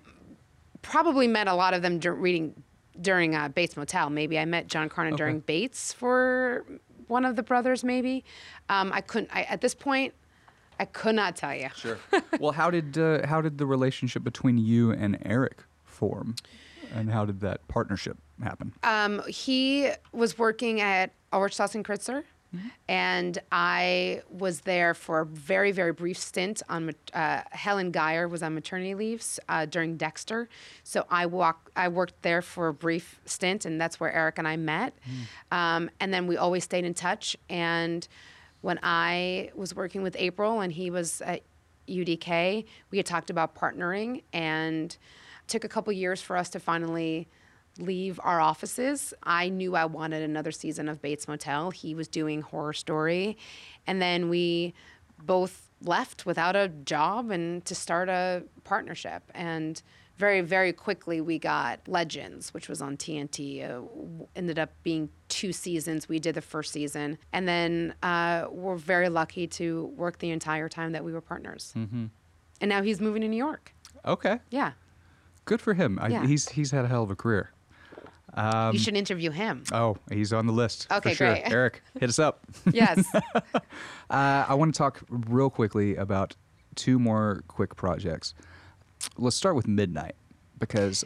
[0.82, 2.62] probably met a lot of them reading
[3.02, 4.10] during uh, Bates Motel.
[4.10, 6.66] Maybe I met John Carnan during Bates for
[7.08, 7.84] one of the brothers.
[7.84, 8.24] Maybe
[8.70, 9.30] um, I couldn't.
[9.34, 10.14] I, at this point,
[10.80, 11.70] I could not tell you.
[11.76, 11.98] Sure.
[12.40, 16.36] well, how did uh, how did the relationship between you and Eric form,
[16.94, 18.74] and how did that partnership happen?
[18.84, 22.24] Um, he was working at Ulrich Dawson Kritzer,
[22.88, 26.62] and I was there for a very, very brief stint.
[26.70, 30.50] On uh, Helen Geyer was on maternity leaves uh, during Dexter,
[30.84, 34.48] so I walk I worked there for a brief stint, and that's where Eric and
[34.48, 34.94] I met.
[35.52, 37.36] Um, and then we always stayed in touch.
[37.50, 38.08] And
[38.62, 41.42] when I was working with April, and he was at
[41.88, 44.96] UDK, we had talked about partnering, and
[45.48, 47.28] took a couple years for us to finally
[47.80, 49.14] leave our offices.
[49.24, 51.72] I knew I wanted another season of Bates Motel.
[51.72, 53.38] He was doing Horror Story.
[53.88, 54.74] And then we
[55.22, 59.24] both left without a job and to start a partnership.
[59.34, 59.82] And
[60.18, 63.68] very, very quickly we got Legends, which was on TNT.
[63.68, 63.82] Uh,
[64.36, 66.08] ended up being two seasons.
[66.08, 67.18] We did the first season.
[67.34, 71.74] And then uh, we're very lucky to work the entire time that we were partners.
[71.76, 72.06] Mm-hmm.
[72.62, 73.74] And now he's moving to New York.
[74.06, 74.74] Okay, Yeah.
[75.46, 75.98] good for him.
[76.02, 76.26] I, Yeah.
[76.28, 77.52] He's he's had a hell of a career.
[78.74, 79.64] You should interview him.
[79.72, 80.88] Oh, he's on the list.
[80.92, 81.28] Okay, for sure.
[81.34, 81.44] great.
[81.52, 82.46] Eric, hit us up.
[82.72, 83.06] Yes.
[84.10, 86.36] Uh, I want to talk real quickly about
[86.76, 88.36] two more quick projects.
[89.18, 90.16] Let's start with Midnight
[90.60, 91.04] because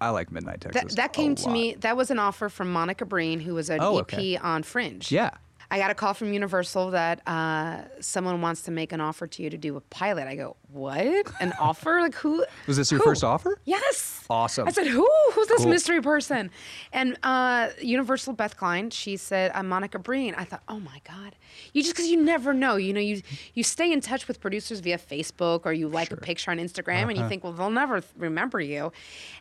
[0.00, 0.82] I like Midnight Texas.
[0.82, 1.52] That, that came to lot.
[1.52, 1.74] me.
[1.74, 4.36] That was an offer from Monica Breen, who was an Oh, EP okay.
[4.36, 5.12] on Fringe.
[5.12, 5.30] Yeah.
[5.72, 9.42] I got a call from Universal that uh, someone wants to make an offer to
[9.42, 10.26] you to do a pilot.
[10.26, 11.30] I go, what?
[11.40, 12.00] An offer?
[12.00, 12.44] Like who?
[12.66, 13.04] Was this your who?
[13.04, 13.56] first offer?
[13.64, 14.24] Yes.
[14.28, 14.66] Awesome.
[14.66, 15.08] I said, who?
[15.32, 15.68] Who's this Cool.
[15.70, 16.50] mystery person?
[16.92, 20.34] And uh, Universal Beth Klein, she said, I'm Monica Breen.
[20.36, 21.36] I thought, oh my God.
[21.72, 22.74] You just, because you never know.
[22.76, 23.22] You know, you
[23.54, 27.08] you stay in touch with producers via Facebook or you like a picture on Instagram
[27.08, 28.92] and you think, well, they'll never remember you.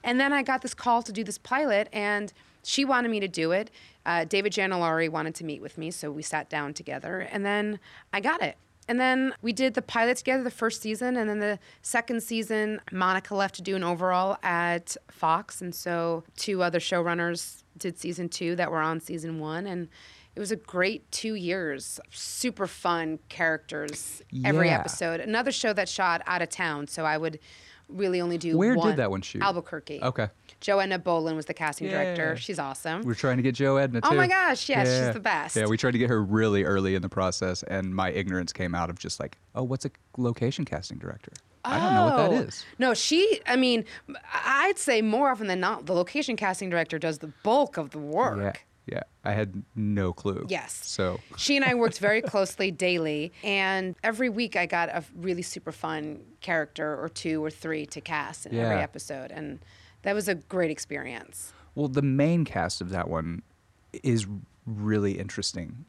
[0.04, 2.32] And then I got this call to do this pilot and
[2.64, 3.72] she wanted me to do it.
[4.10, 7.80] Uh, David Janollari wanted to meet with me, so we sat down together and then
[8.12, 8.58] I got it.
[8.88, 12.82] And then we did the pilot together the first season, and then the second season,
[12.92, 18.30] Monica left to do an overall at Fox, and so two other showrunners did season
[18.30, 19.90] two that were on season one, and
[20.36, 22.00] it was a great two years.
[22.10, 24.80] Super fun characters every Yeah.
[24.80, 25.20] episode.
[25.20, 27.38] Another show that shot out of town, so I would
[27.90, 29.44] really only do Where did that one shoot?
[29.44, 30.00] Albuquerque.
[30.02, 30.30] Okay.
[30.62, 32.04] Jo Edna Boldin was the casting Yeah.
[32.04, 32.38] director.
[32.38, 33.04] She's awesome.
[33.04, 35.56] We're trying to get Jo Edna Oh my gosh, yes, she's the best.
[35.56, 38.76] Yeah, we tried to get her really early in the process, and my ignorance came
[38.76, 41.32] out of just like, oh, what's a location casting director?
[41.66, 42.66] I don't know what that Oh.
[42.78, 43.86] No, she, I mean,
[44.34, 47.98] I'd say more often than not, the location casting director does the bulk of the
[48.00, 48.66] work.
[48.88, 49.04] Yeah, yeah.
[49.26, 50.46] I had no clue.
[50.50, 50.74] Yes.
[50.84, 55.42] So She and I worked very closely daily, and every week I got a really
[55.42, 59.60] super fun character or two or three to cast in every episode, and
[60.04, 61.54] that was a great experience.
[61.76, 63.42] Well, the main cast of that one
[64.04, 64.28] is
[64.66, 65.86] really interesting.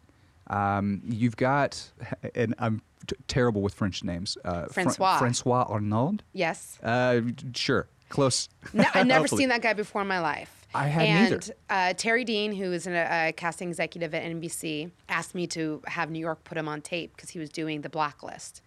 [0.48, 1.90] Um, you've got,
[2.34, 4.36] and I'm t- terrible with French names.
[4.44, 5.18] Uh, Fran- Francois.
[5.18, 6.16] Francois Arnaud.
[6.32, 6.78] Yes.
[6.82, 7.20] Uh,
[7.54, 8.48] sure, close.
[8.72, 10.56] No, I've never seen that guy before in my life.
[10.72, 15.34] I hadn't and, uh, Terry Dean, who is an, a casting executive at NBC, asked
[15.34, 18.62] me to have New York put him on tape because he was doing the Blacklist.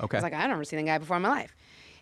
[0.00, 0.16] Okay.
[0.16, 1.56] I was like, I've never seen the guy before in my life.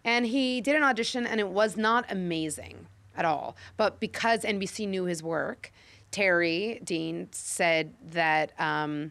[0.07, 2.87] And he did an audition, and it was not amazing
[3.17, 3.57] at all.
[3.77, 5.73] But because NBC knew his work,
[6.11, 8.59] Terry Dean said that.
[8.59, 9.11] Um,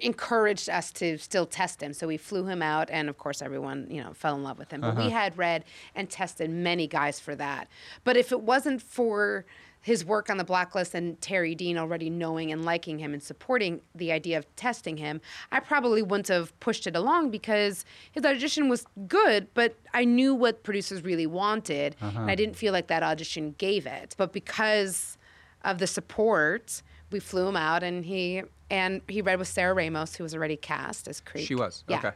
[0.00, 3.86] encouraged us to still test him so we flew him out and of course everyone
[3.90, 5.62] you know fell in love with him but we had read
[5.94, 7.68] and tested many guys for that
[8.02, 9.44] but if it wasn't for
[9.84, 13.82] his work on the blacklist and Terry Dean already knowing and liking him and supporting
[13.94, 15.20] the idea of testing him,
[15.52, 20.34] I probably wouldn't have pushed it along because his audition was good, but I knew
[20.34, 24.14] what producers really wanted, and I didn't feel like that audition gave it.
[24.16, 25.18] But because
[25.62, 30.16] of the support, we flew him out, and he and he read with Sarah Ramos,
[30.16, 31.46] who was already cast as Creek.
[31.46, 31.98] She was, yeah.
[31.98, 32.12] okay.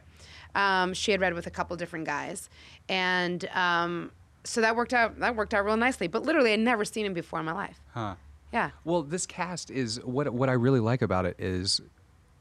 [0.54, 2.48] Um, she had read with a couple different guys,
[2.88, 4.10] and um,
[4.49, 5.18] so that worked out.
[5.20, 6.09] That worked out real nicely.
[6.09, 7.80] But literally, I'd never seen him before in my life.
[7.92, 8.14] Huh.
[8.53, 8.70] Yeah.
[8.84, 11.80] Well, this cast is what what I really like about it is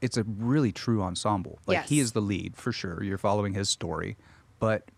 [0.00, 1.58] it's a really true ensemble.
[1.66, 3.02] Like he is the lead for sure.
[3.02, 4.16] You're following his story,
[4.58, 4.90] but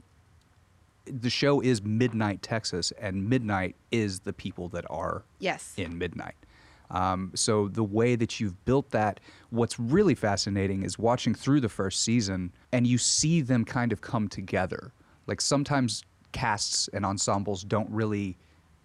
[1.06, 5.72] the show is Midnight Texas, and Midnight is the people that are Yes.
[5.76, 6.34] in Midnight.
[6.90, 11.68] Um, so the way that you've built that, what's really fascinating is watching through the
[11.68, 14.92] first season, and you see them kind of come together.
[15.26, 18.36] Like sometimes casts and ensembles don't really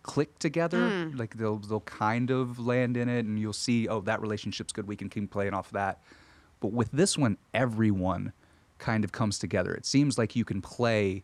[0.05, 0.89] click together.
[0.89, 1.17] Hmm.
[1.17, 4.87] Like they'll they'll kind of land in it, and you'll see, oh, that relationship's good.
[4.87, 6.01] We can keep playing off that.
[6.59, 8.31] But with this one, everyone
[8.77, 9.73] kind of comes together.
[9.73, 11.23] It seems like you can play,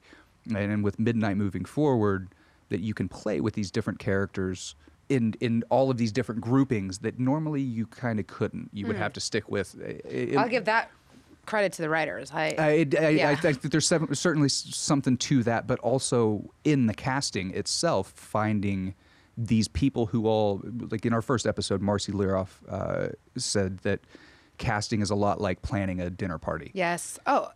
[0.53, 2.30] and, with Midnight moving forward,
[2.69, 4.76] that you can play with these different characters
[5.09, 8.69] in in all of these different groupings that normally you kind of couldn't.
[8.74, 9.01] You would hmm.
[9.01, 9.76] have to stick with.
[9.80, 10.89] uh, I'll give that
[11.52, 12.32] credit to the writers.
[12.34, 13.30] I, I, I, Yeah.
[13.30, 18.14] I think that there's seven, certainly something to that, but also in the casting itself,
[18.16, 18.95] finding
[19.36, 23.99] these people who all, like in our first episode, Marcy Liroff uh, said that
[24.60, 26.72] casting is a lot like planning a dinner party.
[26.74, 27.20] yes.
[27.26, 27.49] Oh,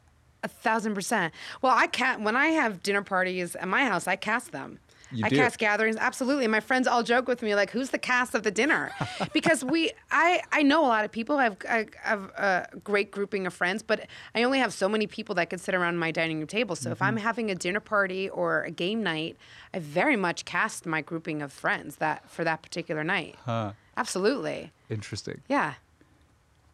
[0.44, 1.34] a thousand percent.
[1.62, 2.22] Well, I can't.
[2.22, 4.78] When I have dinner parties at my house, I cast them.
[5.12, 5.38] You I do?
[5.38, 5.96] cast gatherings.
[5.98, 6.48] Absolutely.
[6.48, 8.92] My friends all joke with me like, "Who's the cast of the dinner?"
[9.34, 11.38] because we, I, I know a lot of people.
[11.38, 15.08] I have, I have a great grouping of friends, but I only have so many
[15.08, 16.76] people that could sit around my dining room table.
[16.76, 17.04] So if Mm-hmm.
[17.06, 19.38] I'm having a dinner party or a game night,
[19.74, 23.36] I very much cast my grouping of friends that for that particular night.
[23.46, 23.74] Huh.
[23.98, 24.72] Absolutely.
[24.90, 25.42] Interesting.
[25.48, 25.76] Yeah.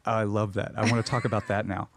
[0.06, 0.72] I love that.
[0.78, 1.90] I want to talk about that now.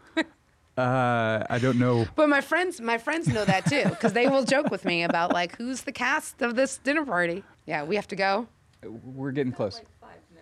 [0.77, 2.05] Uh, I don't know.
[2.15, 5.31] But my friends, my friends know that too, because they will joke with me about
[5.31, 7.43] like, who's the cast of this dinner party?
[7.65, 8.47] Yeah, we have to go.
[8.83, 9.81] We're getting close.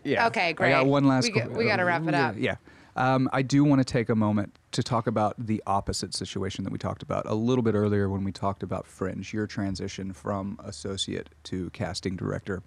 [0.03, 0.27] Yeah.
[0.27, 0.73] Okay, great.
[0.73, 1.23] I got one last.
[1.23, 2.35] We got- we gotta wrap it up.
[2.37, 2.55] Yeah.
[2.95, 6.71] Um, I do want to take a moment to talk about the opposite situation that
[6.71, 10.59] we talked about a little bit earlier when we talked about Fringe, your transition from
[10.63, 12.61] associate to casting director.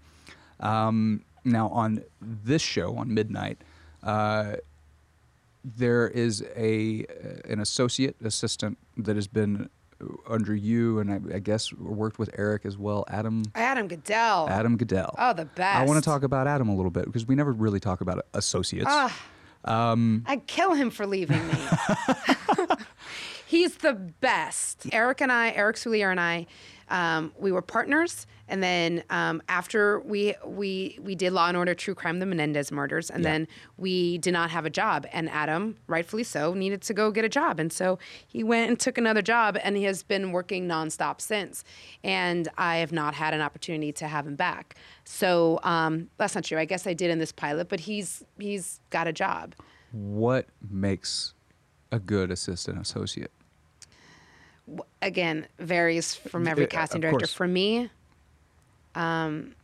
[0.58, 3.58] Um, now, on this show, on Midnight,
[4.02, 4.56] uh,
[5.74, 7.04] there is a
[7.48, 9.68] an associate assistant that has been
[10.28, 14.46] under you, and I, I guess worked with Eric as well, Adam Adam Goodell.
[14.48, 15.14] Adam Goodell.
[15.18, 15.76] Oh, the best.
[15.80, 18.24] I want to talk about Adam a little bit because we never really talk about
[18.34, 18.86] associates.
[18.88, 19.12] Ah,
[19.64, 21.54] Um, I'd kill him for leaving me.
[23.46, 24.86] He's the best.
[24.92, 26.46] Eric and I, Eric Souliere and I,
[26.88, 31.74] um, we were partners, and then um, after we we we did Law and Order:
[31.74, 33.30] True Crime, the Menendez murders, and Yeah.
[33.30, 37.24] then we did not have a job, and Adam, rightfully so, needed to go get
[37.24, 40.68] a job, and so he went and took another job, and he has been working
[40.68, 41.64] nonstop since,
[42.04, 44.76] and I have not had an opportunity to have him back.
[45.04, 46.58] So um, that's not true.
[46.58, 49.54] I guess I did in this pilot, but he's he's got a job.
[49.92, 51.32] what makes
[51.92, 53.30] a good assistant associate?
[55.02, 57.20] Again varies from every Uh, casting director.
[57.20, 57.32] course.
[57.32, 57.90] For me,
[58.94, 59.54] um,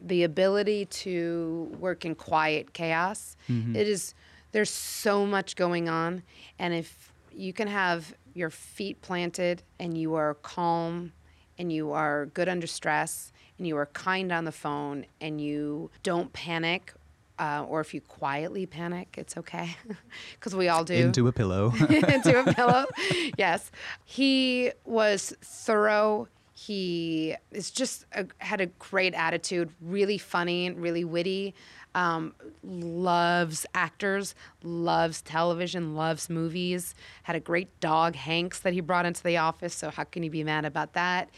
[0.00, 3.36] the ability to work in quiet chaos.
[3.48, 3.76] Mm-hmm.
[3.76, 4.14] It is
[4.52, 6.22] there's so much going on,
[6.58, 11.12] and if you can have your feet planted and you are calm
[11.58, 15.90] and you are good under stress and you are kind on the phone and you
[16.02, 16.92] don't panic.
[17.38, 19.76] Uh, or if you quietly panic, it's okay,
[20.34, 21.72] because we all do Into a pillow.
[21.88, 22.86] into a pillow.
[23.36, 23.70] Yes.
[24.04, 26.26] He was thorough.
[26.54, 31.54] He is just a, had a great attitude, really funny, really witty.
[31.94, 32.34] Um,
[32.64, 34.34] loves actors,
[34.64, 36.94] loves television, loves movies.
[37.22, 39.74] Had a great dog, Hanks, that he brought into the office.
[39.74, 41.30] So how can you be mad about that?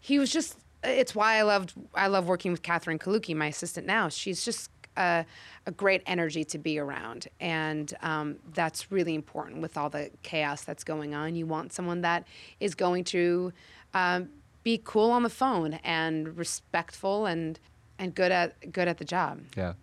[0.00, 0.58] He was just.
[0.82, 1.72] It's why I loved.
[1.94, 4.08] I love working with Catherine Kaluki, my assistant now.
[4.08, 5.24] She's just a,
[5.66, 7.28] a great energy to be around.
[7.40, 11.34] And um, that's really important with all the chaos that's going on.
[11.36, 12.26] You want someone that
[12.60, 13.52] is going to
[13.94, 14.28] um,
[14.62, 17.58] be cool on the phone and respectful and
[17.98, 19.40] and good at good at the job.
[19.56, 19.74] yeah.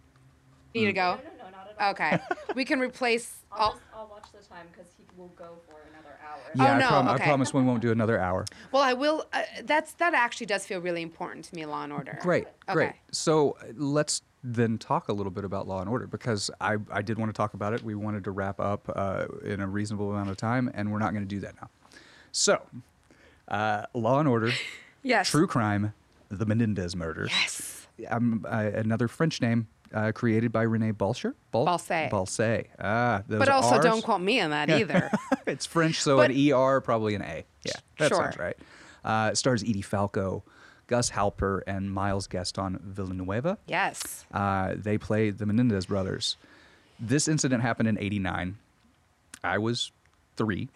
[0.74, 1.02] Need to go?
[1.02, 1.92] No, no, no, not at all.
[1.92, 2.20] Okay.
[2.56, 3.72] we can replace I'll, all.
[3.72, 6.40] just, I'll watch the time because he will go for another hour.
[6.56, 7.24] Yeah, Oh, no, I, prom- okay.
[7.24, 8.46] I promise we won't do another hour.
[8.72, 9.26] Well, I will.
[9.34, 11.66] Uh, that's that actually does feel really important to me.
[11.66, 12.18] Law and Order.
[12.22, 12.94] Great, great.
[13.12, 17.02] So uh, let's then talk a little bit about Law and Order because I, I
[17.02, 17.84] did want to talk about it.
[17.84, 21.12] We wanted to wrap up uh, in a reasonable amount of time, and we're not
[21.14, 21.70] going to do that now.
[22.32, 22.62] So,
[23.48, 24.52] uh, Law and Order,
[25.04, 25.30] Yes.
[25.30, 25.94] True Crime,
[26.30, 27.32] The Menendez Murders.
[27.32, 27.88] Yes.
[28.10, 31.36] Um, uh, another French name uh, created by Rene Balcer.
[31.52, 32.10] Bal- Balsay.
[32.10, 32.68] Balsay.
[32.80, 33.84] Ah, those But also, Rs.
[33.84, 35.12] don't quote me on that either.
[35.48, 37.46] it's French, so But- an ER, probably an A.
[37.64, 38.18] Yeah, that Sure.
[38.24, 38.56] sounds right.
[39.04, 40.44] Uh, it stars Edie Falco,
[40.92, 43.58] Gus Halper, and Miles Gaston Villanueva.
[43.66, 44.26] yes.
[44.34, 46.36] Uh, they play the Menendez brothers.
[47.00, 48.58] This incident happened in 89.
[49.42, 49.94] I was
[50.36, 50.68] three,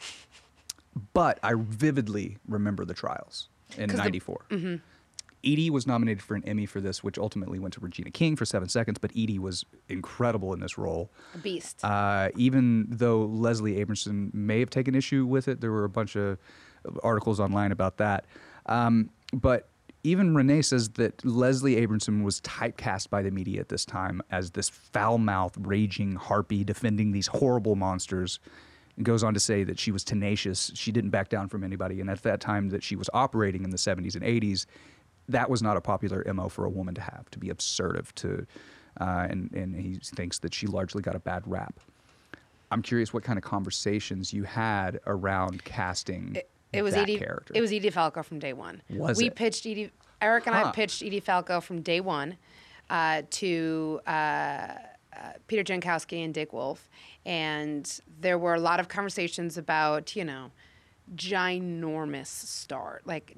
[1.13, 4.45] but I vividly remember the trials in 'Cause the- '94.
[5.43, 8.45] Edie was nominated for an Emmy for this, which ultimately went to Regina King for
[8.45, 8.97] Seven Seconds.
[8.97, 11.11] But Edie was incredible in this role.
[11.35, 11.83] A beast.
[11.83, 16.15] Uh, even though Leslie Abramson may have taken issue with it, there were a bunch
[16.15, 16.39] of
[17.03, 18.25] articles online about that.
[18.65, 19.67] Um, but
[20.05, 24.51] even Renee says that Leslie Abramson was typecast by the media at this time as
[24.51, 28.39] this foul mouthed, raging harpy defending these horrible monsters.
[28.97, 30.71] And goes on to say that she was tenacious.
[30.75, 31.99] She didn't back down from anybody.
[32.01, 34.67] And at that time that she was operating in the 70s and 80s,
[35.27, 38.45] that was not a popular MO for a woman to have, to be assertive, to,
[39.01, 41.79] uh, and, and he thinks that she largely got a bad rap.
[42.71, 47.17] I'm curious what kind of conversations you had around casting It, it was Edie.
[47.17, 47.53] character.
[47.55, 48.81] It was Edie Falco from day one.
[48.89, 49.35] Was we it?
[49.35, 49.91] pitched Edie?
[50.21, 52.37] Eric and I pitched Edie Falco from day one
[52.89, 54.75] uh, to uh, uh,
[55.47, 56.89] Peter Jankowski and Dick Wolf,
[57.25, 60.51] and there were a lot of conversations about you know
[61.15, 63.35] ginormous star like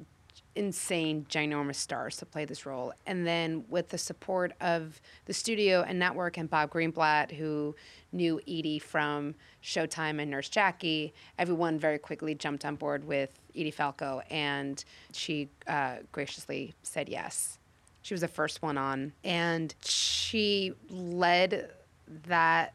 [0.58, 2.92] insane ginormous stars to play this role.
[3.06, 7.76] And then with the support of the studio and network and bob greenblatt who
[8.12, 13.72] knew edie from showtime and nurse jackie everyone very quickly jumped on board with edie
[13.72, 17.60] falco and she uh, graciously said yes.
[18.08, 19.12] She was the first one on.
[19.26, 21.72] And she led
[22.28, 22.74] that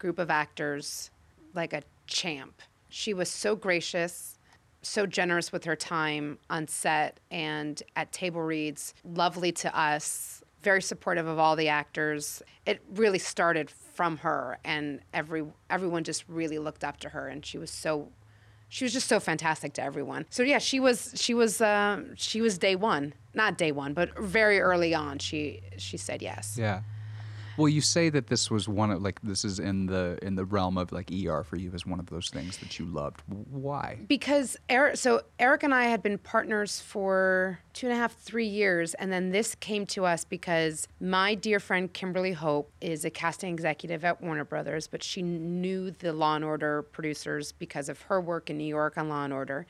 [0.00, 1.10] group of actors
[1.54, 2.60] like a champ.
[2.88, 4.31] She was so gracious
[4.82, 10.82] so generous with her time on set and at table reads, lovely to us, very
[10.82, 12.42] supportive of all the actors.
[12.66, 17.44] It really started from her, and every everyone just really looked up to her, and
[17.44, 18.08] she was so.
[18.68, 20.24] She was just so fantastic to everyone.
[20.30, 24.18] So yeah, she was she was uh, she was day one, not day one, but
[24.18, 25.18] very early on.
[25.18, 26.56] She she said yes.
[26.58, 26.82] Yeah.
[27.62, 30.44] Well, you say that this was one of like this is in the in the
[30.44, 33.22] realm of like ER for you as one of those things that you loved.
[33.28, 34.00] Why?
[34.08, 38.48] because Eric, so Eric and I had been partners for two and a half, three
[38.48, 43.10] years, and then this came to us because my dear friend Kimberly Hope is a
[43.10, 48.00] casting executive at Warner Brothers, but she knew the Law and Order producers because of
[48.02, 49.66] her work in New York on Law and Order.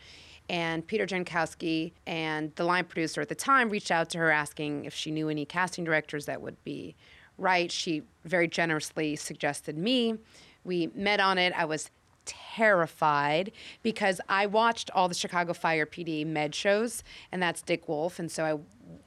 [0.49, 4.87] And Peter Jankowski and the line producer at the time reached out to her asking
[4.87, 6.97] if she knew any casting directors that would be
[7.43, 7.71] right.
[7.71, 10.17] She very generously suggested me.
[10.65, 11.53] We met on it.
[11.57, 11.91] I was
[12.25, 13.51] terrified
[13.83, 18.19] because I watched all the Chicago Fire PD med shows, and that's Dick Wolf.
[18.19, 18.63] And so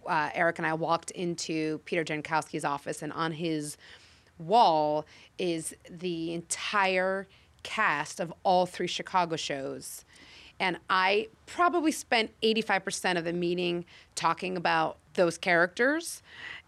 [0.07, 3.77] I, uh, Eric and I walked into Peter Jankowski's office, and on his
[4.37, 5.05] wall
[5.37, 7.27] is the entire
[7.63, 10.03] cast of all three Chicago shows.
[10.59, 16.21] And I probably spent 85% of the meeting talking about those characters.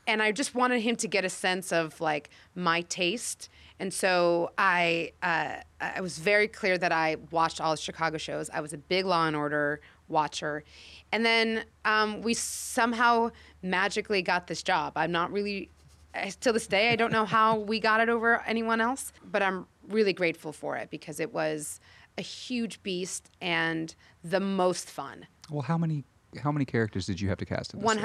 [0.08, 3.50] And I just wanted him to get a sense of like my taste.
[3.80, 8.50] And so I, uh, I was very clear that I watched all the Chicago shows.
[8.50, 10.64] I was a big Law and Order watcher.
[11.12, 13.32] And then um, we somehow
[13.62, 14.94] magically got this job.
[14.96, 15.70] I'm not really,
[16.40, 19.68] to this day, I don't know how we got it over anyone else, but I'm
[19.88, 21.80] really grateful for it because it was
[22.18, 23.94] a huge beast and
[24.24, 25.28] the most fun.
[25.52, 26.04] Well, how many
[26.42, 27.74] how many characters did you have to cast?
[27.74, 28.04] In this thing?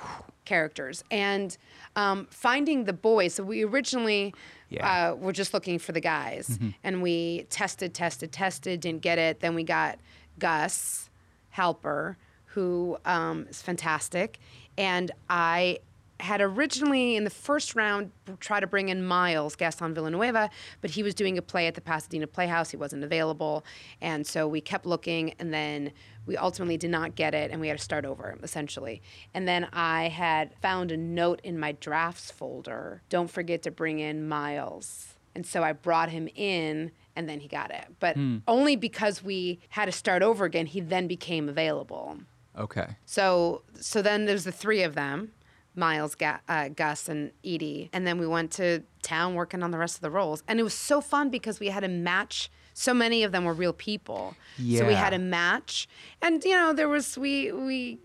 [0.00, 1.04] 160 characters.
[1.12, 1.56] And
[1.96, 4.34] um, finding the boys so we originally
[4.68, 5.12] Yeah.
[5.12, 6.58] uh, were just looking for the guys.
[6.82, 9.40] And we tested tested tested didn't get it.
[9.40, 9.98] Then we got
[10.38, 11.08] gus
[11.56, 14.38] Halper who um, is fantastic.
[14.76, 15.78] And i
[16.20, 20.50] had originally in the first round tried to bring in Miles Gaston Villanueva,
[20.80, 22.70] but he was doing a play at the Pasadena Playhouse.
[22.70, 23.64] He wasn't available,
[24.00, 25.92] and so we kept looking, and then
[26.26, 29.02] we ultimately did not get it, and we had to start over essentially.
[29.34, 33.02] And then I had found a note in my drafts folder.
[33.08, 35.14] Don't forget to bring in Miles.
[35.34, 37.86] And so I brought him in, and then he got it.
[38.00, 38.38] But hmm.
[38.48, 42.18] only because we had to start over again, he then became available.
[42.58, 42.96] Okay.
[43.06, 45.32] So so then there's the three of them,
[45.74, 49.78] Miles, Ga- uh, Gus, and Edie, and then we went to town working on the
[49.78, 52.50] rest of the roles, and it was so fun because we had a match.
[52.74, 54.36] So many of them were real people,
[54.78, 55.88] so we had a match,
[56.22, 57.98] and you know there was we we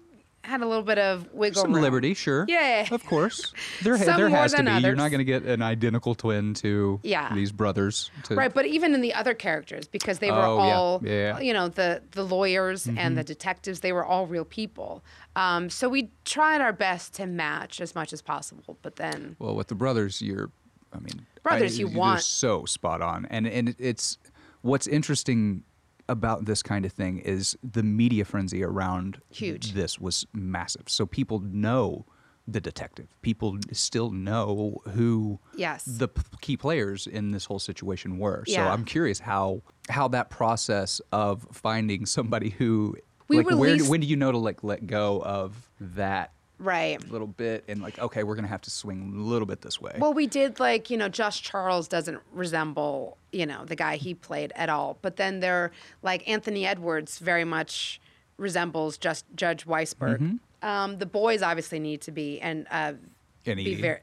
[0.45, 1.71] had a little bit of wiggle room.
[1.71, 1.81] Some room.
[1.83, 2.45] liberty, sure.
[2.47, 2.87] Yeah.
[2.91, 3.51] Of course.
[3.83, 4.71] There, Some there has to be.
[4.81, 7.33] You're not going to get an identical twin to Yeah.
[7.33, 8.09] these brothers.
[8.23, 11.39] To, Right, but even in the other characters, because they were Oh, all, Yeah, yeah.
[11.39, 15.03] you know, the the lawyers and the detectives, they were all real people.
[15.35, 18.77] Um, so we tried our best to match as much as possible.
[18.81, 20.49] But then, Well, with the brothers, you're,
[20.93, 24.17] I mean, Brothers, I- you want- so spot on, and and it's
[24.61, 25.63] what's interesting
[26.07, 29.73] about this kind of thing is the media frenzy around Huge.
[29.73, 30.83] this was massive.
[30.87, 32.05] So people know
[32.47, 33.07] the detective.
[33.23, 35.83] People still know who Yes.
[35.85, 38.43] the p- key players in this whole situation were.
[38.47, 42.95] So I'm curious how how that process of finding somebody who
[43.27, 47.01] We like where when do you know to like let go of that right.
[47.03, 49.79] A little bit and like okay we're gonna have to swing a little bit this
[49.81, 49.95] way.
[49.97, 54.13] Well, we did like you know, Josh Charles doesn't resemble you know the guy he
[54.13, 54.97] played at all.
[55.01, 55.71] But then there,
[56.01, 57.99] like Anthony Edwards, very much
[58.37, 60.19] resembles just Judge Weisberg.
[60.19, 60.67] Mm-hmm.
[60.67, 62.93] Um, the boys obviously need to be and uh,
[63.45, 63.81] And be Edie.
[63.81, 63.99] very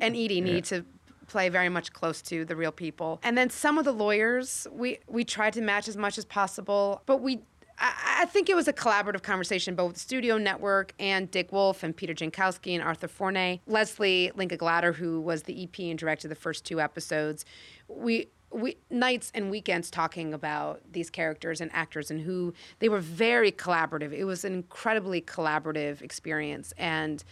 [0.00, 0.84] and Edie need to
[1.26, 3.20] play very much close to the real people.
[3.22, 7.02] And then some of the lawyers we we tried to match as much as possible,
[7.06, 7.40] but we.
[7.80, 12.14] I think it was a collaborative conversation, both Studio Network and Dick Wolf and Peter
[12.14, 16.64] Jankowski and Arthur Forney, Leslie Linka Glatter, who was the EP and directed the first
[16.64, 17.44] two episodes.
[17.86, 23.00] We we nights and weekends talking about these characters and actors and who they were
[23.00, 24.12] very collaborative.
[24.12, 27.22] It was an incredibly collaborative experience, and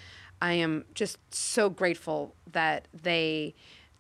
[0.43, 3.55] I am just so grateful that they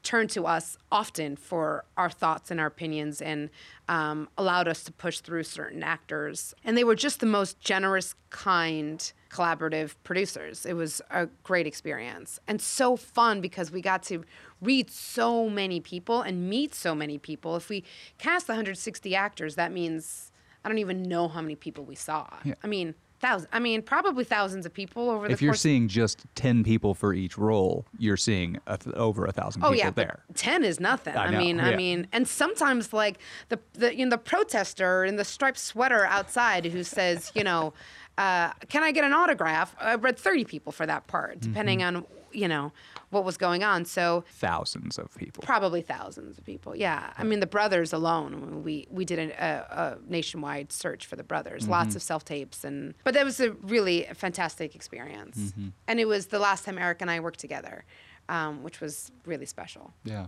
[0.06, 3.50] turned to us often for our thoughts and our opinions and
[3.88, 6.54] um, allowed us to push through certain actors.
[6.64, 10.64] And they were just the most generous, kind, collaborative producers.
[10.64, 14.22] It was a great experience and so fun because we got to
[14.62, 17.56] read so many people and meet so many people.
[17.56, 17.82] If we
[18.18, 20.30] cast 160 actors, that means
[20.64, 22.28] I don't even know how many people we saw.
[22.44, 22.54] Yeah.
[22.62, 23.48] I mean, thousands.
[23.52, 27.12] I mean, probably thousands of people over the if you're seeing just 10 people for
[27.14, 30.20] each role, you're seeing a th- over a thousand Oh people yeah, there.
[30.34, 31.16] ten is nothing.
[31.16, 31.66] I I, mean, yeah.
[31.68, 33.18] I mean, and sometimes like
[33.48, 37.72] the the you know the protester in the striped sweater outside who says, you know,
[38.18, 39.74] uh, can I get an autograph?
[39.80, 41.96] I read thirty people for that part, depending Mm-hmm.
[41.96, 42.72] on you know
[43.10, 43.84] what was going on.
[43.84, 45.42] So Thousands of people.
[45.44, 46.74] probably thousands of people.
[46.74, 48.62] Yeah, I mean the brothers alone.
[48.64, 51.68] We we did a, a, nationwide search for the brothers.
[51.68, 51.96] Lots Mm-hmm.
[51.96, 55.38] of self tapes, and but that was a really fantastic experience.
[55.38, 55.68] Mm-hmm.
[55.88, 57.84] And it was the last time Eric and I worked together,
[58.28, 59.92] um, which was really special.
[60.04, 60.26] Yeah.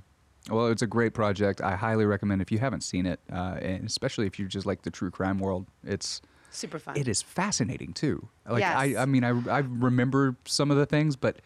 [0.51, 1.61] Well, it's a great project.
[1.61, 4.83] I highly recommend if you haven't seen it, uh, and especially if you just like
[4.83, 5.67] the true crime world.
[5.85, 6.97] It's Super fun.
[6.97, 8.29] it is fascinating too.
[8.49, 8.75] Like Yes.
[8.77, 11.37] I, I mean, I, I remember some of the things, but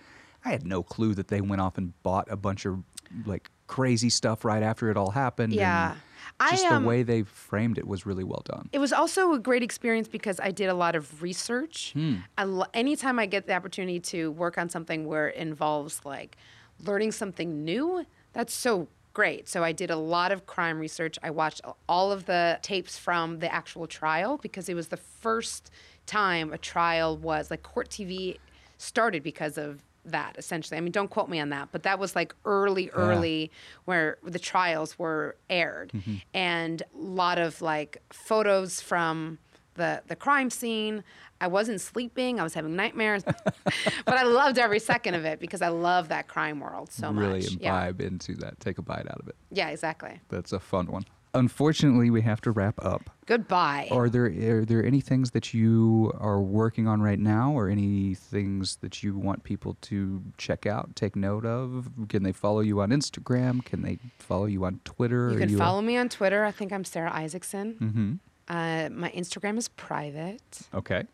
[0.44, 2.82] I had no clue that they went off and bought a bunch of
[3.26, 5.52] like crazy stuff right after it all happened.
[5.52, 5.94] Yeah.
[6.40, 8.68] I, just um, the way they framed it was really well done.
[8.72, 11.94] It was also a great experience because I did a lot of research.
[12.38, 16.36] I lo- anytime I get the opportunity to work on something where it involves like
[16.84, 19.48] learning something new, that's so great.
[19.48, 21.18] So I did a lot of crime research.
[21.22, 25.70] I watched all of the tapes from the actual trial because it was the first
[26.06, 28.38] time a trial was like court TV
[28.78, 30.76] started because of that essentially.
[30.76, 33.50] I mean, don't quote me on that, but that was like early, early
[33.84, 36.16] where the trials were aired, mm-hmm.
[36.34, 39.38] and a lot of like photos from
[39.74, 41.04] the the crime scene.
[41.40, 42.38] I wasn't sleeping.
[42.38, 43.24] I was having nightmares,
[43.64, 47.40] but I loved every second of it because I love that crime world so really
[47.40, 47.56] much.
[47.60, 47.86] Yeah.
[47.86, 48.60] imbibe into that.
[48.60, 49.34] Take a bite out of it.
[49.50, 50.20] yeah, exactly.
[50.28, 51.04] That's a fun one.
[51.34, 53.08] Unfortunately, we have to wrap up.
[53.26, 53.88] Goodbye.
[53.90, 54.26] Are there
[54.60, 59.02] are there any things that you are working on right now, or any things that
[59.02, 61.88] you want people to check out, take note of?
[62.08, 63.64] Can they follow you on Instagram?
[63.64, 65.30] Can they follow you on Twitter?
[65.32, 66.44] you can a- follow me on Twitter.
[66.44, 67.76] I think I'm Sarah Isaacson.
[67.80, 68.18] Mhm.
[68.48, 70.62] Uh, my Instagram is private.
[70.74, 71.04] Okay.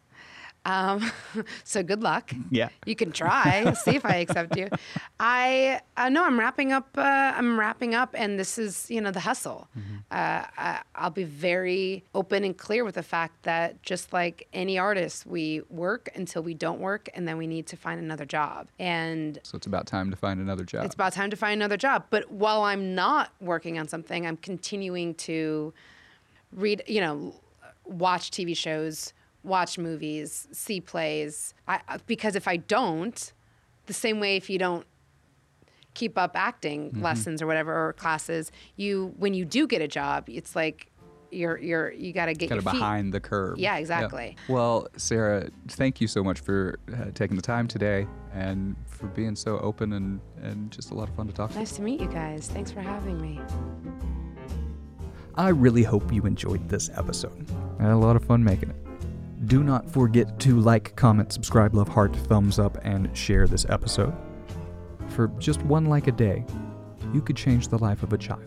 [0.69, 1.11] Um,
[1.65, 2.31] so good luck.
[2.51, 2.69] Yeah.
[2.85, 4.69] You can try, see if I accept you.
[5.19, 6.89] I uh, no, I'm wrapping up.
[6.97, 7.03] Uh,
[7.37, 9.69] I'm wrapping up, and this is you know the hustle.
[10.11, 14.79] Uh, I, I'll be very open and clear with the fact that just like any
[14.79, 18.69] artist, we work until we don't work, and then we need to find another job.
[18.79, 20.85] And So it's about time to find another job.
[20.85, 22.05] it's about time to find another job.
[22.11, 25.73] But while I'm not working on something, I'm continuing to
[26.53, 27.35] read, you know,
[27.85, 29.13] watch TV shows,
[29.49, 31.55] watch movies, see plays.
[31.67, 33.33] I, because if I don't,
[33.87, 34.87] the same way if you don't
[35.95, 37.03] keep up acting Mm-hmm.
[37.03, 40.91] lessons or whatever or classes, you when you do get a job, it's like
[41.31, 43.59] you're you're you got to get kind of behind the curve.
[43.59, 44.37] Yeah, exactly.
[44.49, 49.35] Well, Sarah, thank you so much for uh, taking the time today and for being
[49.37, 51.59] so open and, and just a lot of fun to talk to.
[51.59, 52.49] Nice to meet you guys.
[52.49, 53.41] Thanks for having me.
[55.35, 57.47] I really hope you enjoyed this episode.
[57.79, 58.77] I had a lot of fun making it.
[59.49, 64.15] Do not forget to like, comment, subscribe, love, heart, thumbs up, and share this episode.
[65.09, 66.45] For just one like a day,
[67.15, 68.47] you could change the life of a child.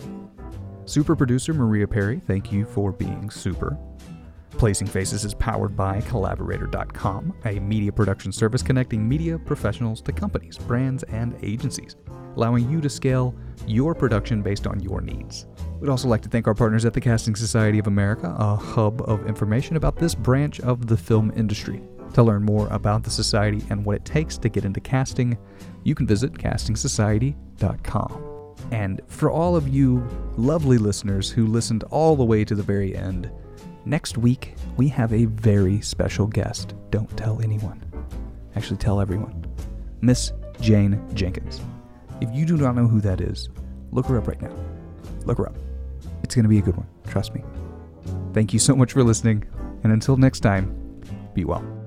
[0.86, 3.80] Super producer Maria Perry, thank you for being super.
[4.52, 10.60] Placing Faces is powered by Collaborator.com, a media production service connecting media professionals to companies,
[10.60, 11.95] brands, and agencies,
[12.36, 13.34] allowing you to scale
[13.65, 15.48] your production based on your needs.
[15.82, 19.02] We'd also like to thank our partners at the Casting Society of America, a hub
[19.10, 21.82] of information about this branch of the film industry.
[22.14, 25.38] To learn more about the society and what it takes to get into casting,
[25.84, 28.56] you can visit castingsociety.com.
[28.72, 32.95] And for all of you lovely listeners who listened all the way to the very
[32.95, 33.32] end,
[33.86, 36.76] Next week, we have a very special guest.
[36.91, 37.82] Don't tell anyone.
[38.56, 39.44] Actually, tell everyone.
[40.02, 41.62] Miss Jane Jenkins.
[42.22, 43.49] If you do not know who that is,
[43.91, 44.53] look her up right now.
[45.26, 45.56] Look her up.
[46.23, 46.88] It's going to be a good one.
[47.07, 47.43] Trust me.
[48.34, 49.43] Thank you so much for listening.
[49.84, 51.02] And until next time,
[51.34, 51.81] be well.